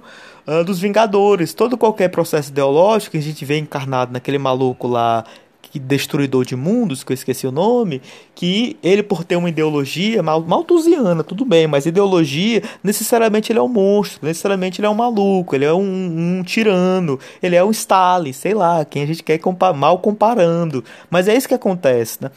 [0.47, 1.53] uh, dos Vingadores.
[1.53, 5.23] Todo qualquer processo ideológico que a gente vê encarnado naquele maluco lá
[5.69, 8.01] que destruidor de mundos, que eu esqueci o nome,
[8.33, 13.61] que ele por ter uma ideologia mal, malthusiana, tudo bem, mas ideologia, necessariamente ele é
[13.61, 17.71] um monstro, necessariamente ele é um maluco, ele é um, um tirano, ele é um
[17.71, 20.83] Stalin, sei lá, quem a gente quer compa mal comparando.
[21.09, 22.31] Mas é isso que acontece, né?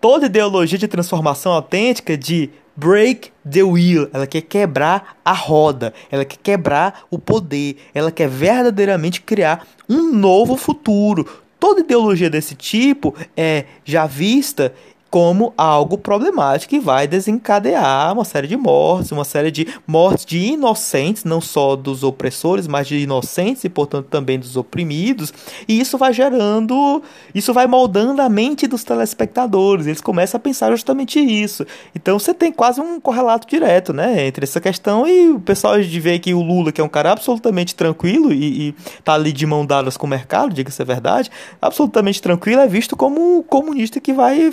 [0.00, 6.24] Toda ideologia de transformação autêntica de break the wheel, ela quer quebrar a roda, ela
[6.24, 11.26] quer quebrar o poder, ela quer verdadeiramente criar um novo futuro.
[11.58, 14.74] Toda ideologia desse tipo é já vista
[15.10, 20.38] como algo problemático que vai desencadear uma série de mortes, uma série de mortes de
[20.38, 25.32] inocentes, não só dos opressores, mas de inocentes e, portanto, também dos oprimidos.
[25.68, 27.02] E isso vai gerando,
[27.34, 29.86] isso vai moldando a mente dos telespectadores.
[29.86, 31.64] Eles começam a pensar justamente isso.
[31.94, 36.00] Então você tem quase um correlato direto, né, entre essa questão e o pessoal de
[36.00, 39.46] ver que o Lula, que é um cara absolutamente tranquilo e, e tá ali de
[39.46, 41.30] mão dadas com o mercado, diga-se a verdade,
[41.60, 44.52] absolutamente tranquilo, é visto como um comunista que vai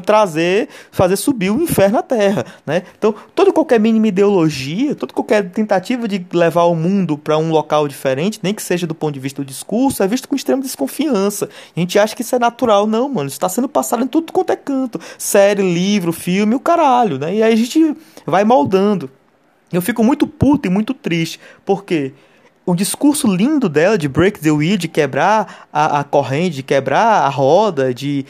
[0.00, 2.82] trazer, fazer subir o inferno à terra, né?
[2.98, 7.88] Então, toda qualquer mínima ideologia, toda qualquer tentativa de levar o mundo para um local
[7.88, 11.48] diferente, nem que seja do ponto de vista do discurso, é visto com extrema desconfiança.
[11.76, 13.28] A gente acha que isso é natural, não, mano.
[13.28, 17.34] Isso está sendo passado em tudo quanto é canto, série, livro, filme, o caralho, né?
[17.34, 19.10] E aí a gente vai moldando.
[19.72, 22.12] Eu fico muito puto e muito triste, porque
[22.64, 27.22] o discurso lindo dela de break the wheel, de quebrar a, a corrente, de quebrar
[27.22, 28.26] a roda, de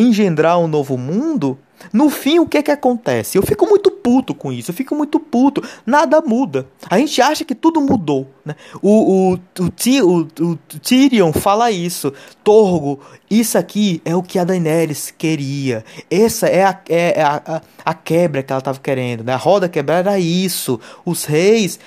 [0.00, 1.58] engendrar um novo mundo,
[1.92, 3.38] no fim, o que é que acontece?
[3.38, 5.62] Eu fico muito puto com isso, eu fico muito puto.
[5.86, 6.66] Nada muda.
[6.90, 8.28] A gente acha que tudo mudou.
[8.44, 8.54] Né?
[8.82, 12.12] O, o, o, o, o Tyrion fala isso.
[12.42, 15.84] Torgo, isso aqui é o que a Daenerys queria.
[16.10, 19.24] Essa é a, é a, a, a quebra que ela estava querendo.
[19.24, 19.32] Né?
[19.32, 20.80] A roda quebrada era isso.
[21.04, 21.78] Os reis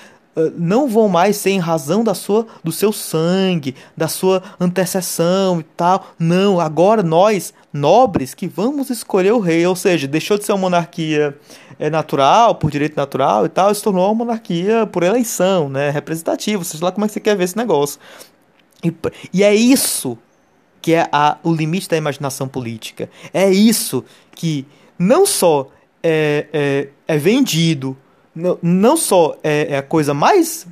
[0.58, 5.64] não vão mais ser em razão da sua do seu sangue, da sua antecessão e
[5.64, 6.14] tal.
[6.18, 10.60] Não, agora nós, nobres, que vamos escolher o rei, ou seja, deixou de ser uma
[10.60, 11.38] monarquia
[11.80, 16.64] é, natural, por direito natural e tal, se tornou uma monarquia por eleição, né, representativa,
[16.64, 18.00] seja lá como é que você quer ver esse negócio.
[18.84, 18.94] E,
[19.34, 20.18] e é isso
[20.82, 23.10] que é a, o limite da imaginação política.
[23.34, 24.04] É isso
[24.36, 24.66] que
[24.98, 25.70] não só
[26.02, 27.96] é, é, é vendido
[28.34, 30.66] não, não só é, é a coisa mais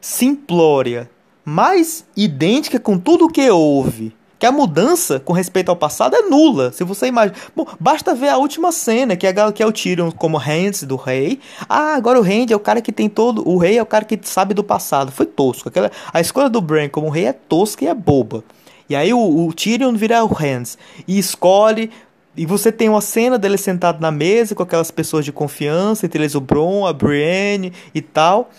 [0.00, 1.10] simplória,
[1.44, 6.22] mais idêntica com tudo o que houve, que a mudança com respeito ao passado é
[6.22, 6.72] nula.
[6.72, 7.38] Se você imagina.
[7.54, 10.96] Bom, basta ver a última cena, que é, que é o Tyrion como Hans do
[10.96, 11.38] rei.
[11.68, 13.48] Ah, agora o Hand é o cara que tem todo.
[13.48, 15.12] O rei é o cara que sabe do passado.
[15.12, 15.68] Foi tosco.
[15.68, 18.42] Aquela, a escolha do Bran como rei é tosca e é boba.
[18.90, 20.76] E aí o, o Tyrion vira o Hans
[21.06, 21.88] e escolhe
[22.36, 26.20] e você tem uma cena dele sentado na mesa com aquelas pessoas de confiança, entre
[26.20, 28.50] eles o Bron, a Brienne e tal.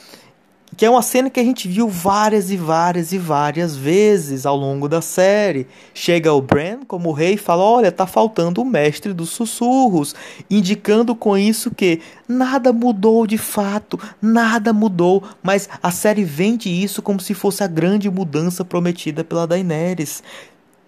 [0.76, 4.56] Que é uma cena que a gente viu várias e várias e várias vezes ao
[4.56, 5.68] longo da série.
[5.94, 10.16] Chega o Bran como rei e fala: Olha, tá faltando o mestre dos sussurros.
[10.50, 15.24] Indicando com isso que nada mudou de fato, nada mudou.
[15.42, 20.24] Mas a série vende isso como se fosse a grande mudança prometida pela Daenerys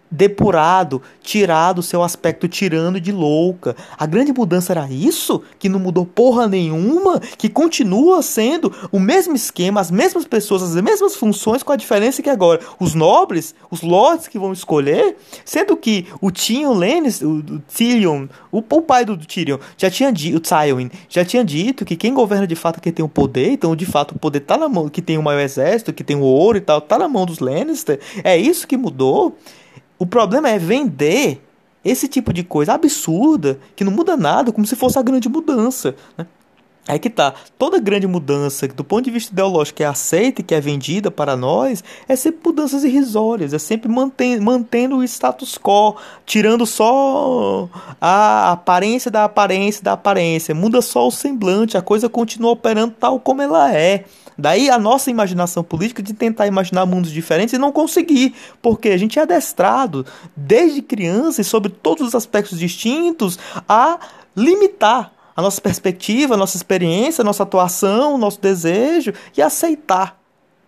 [0.09, 3.75] depurado, tirado seu aspecto tirano de louca.
[3.97, 5.41] A grande mudança era isso?
[5.59, 7.19] Que não mudou porra nenhuma?
[7.37, 12.21] Que continua sendo o mesmo esquema, as mesmas pessoas, as mesmas funções, com a diferença
[12.21, 17.37] que agora os nobres, os lords que vão escolher, sendo que o Tyrion Lannister, o,
[17.37, 21.43] o Tyrion, o, o, pai do, do Tyrion, já tinha dito, o Tywin, já tinha
[21.43, 24.19] dito que quem governa de fato é quem tem o poder, então de fato o
[24.19, 26.79] poder tá na mão, que tem o maior exército, que tem o ouro e tal,
[26.79, 27.99] tá na mão dos Lannister.
[28.23, 29.37] É isso que mudou.
[29.97, 31.41] O problema é vender
[31.83, 35.95] esse tipo de coisa absurda que não muda nada, como se fosse a grande mudança.
[36.17, 36.25] Né?
[36.87, 40.43] É que tá, toda grande mudança do ponto de vista ideológico que é aceita e
[40.43, 45.57] que é vendida para nós é sempre mudanças irrisórias, é sempre mantendo, mantendo o status
[45.57, 45.95] quo,
[46.27, 47.67] tirando só
[47.99, 53.19] a aparência da aparência da aparência, muda só o semblante, a coisa continua operando tal
[53.19, 54.05] como ela é.
[54.37, 58.97] Daí a nossa imaginação política de tentar imaginar mundos diferentes e não conseguir, porque a
[58.97, 60.05] gente é adestrado
[60.35, 63.99] desde criança e sobre todos os aspectos distintos a
[64.35, 70.17] limitar a nossa perspectiva, a nossa experiência, a nossa atuação, o nosso desejo e aceitar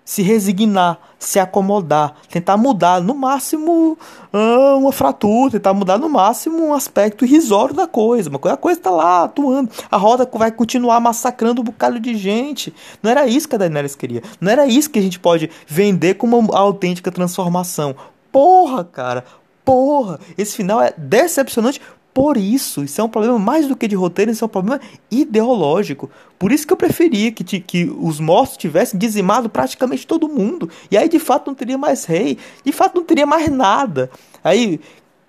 [0.07, 3.97] se resignar, se acomodar, tentar mudar no máximo
[4.33, 8.29] uh, uma fratura, tentar mudar no máximo um aspecto irrisório da coisa.
[8.29, 12.15] Uma coisa, a coisa está lá atuando, a roda vai continuar massacrando um bocado de
[12.15, 12.73] gente.
[13.03, 14.23] Não era isso que a Daenerys queria.
[14.39, 17.93] Não era isso que a gente pode vender como uma autêntica transformação.
[18.31, 19.25] Porra, cara,
[19.65, 21.81] porra, esse final é decepcionante
[22.17, 24.81] por isso, isso é um problema mais do que de roteiro, isso é um problema
[25.11, 26.09] ideológico.
[26.39, 30.67] Por isso que eu preferia que, que os mortos tivessem dizimado praticamente todo mundo.
[30.89, 32.39] E aí, de fato, não teria mais rei.
[32.65, 34.09] De fato, não teria mais nada.
[34.43, 34.79] Aí,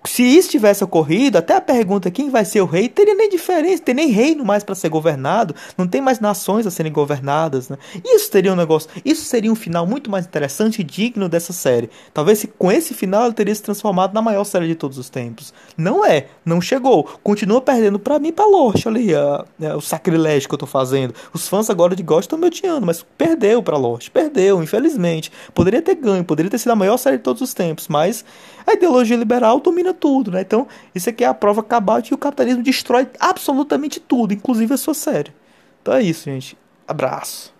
[0.09, 3.83] se isso tivesse ocorrido, até a pergunta quem vai ser o rei, teria nem diferença,
[3.83, 7.77] tem nem reino mais para ser governado, não tem mais nações a serem governadas, né?
[8.03, 11.91] Isso teria um negócio, isso seria um final muito mais interessante e digno dessa série.
[12.11, 15.53] Talvez com esse final ela teria se transformado na maior série de todos os tempos.
[15.77, 20.49] Não é, não chegou, continua perdendo para mim para Lost, olha a, a, o sacrilégio
[20.49, 21.13] que eu tô fazendo.
[21.31, 25.31] Os fãs agora de Ghost estão me odiando, mas perdeu para Lost, perdeu, infelizmente.
[25.53, 28.25] Poderia ter ganho, poderia ter sido a maior série de todos os tempos, mas
[28.69, 30.41] a ideologia liberal domina tudo, né?
[30.41, 34.73] Então, isso aqui é a prova cabal de que o capitalismo destrói absolutamente tudo, inclusive
[34.73, 35.33] a sua série.
[35.81, 36.57] Então é isso, gente.
[36.87, 37.58] Abraço.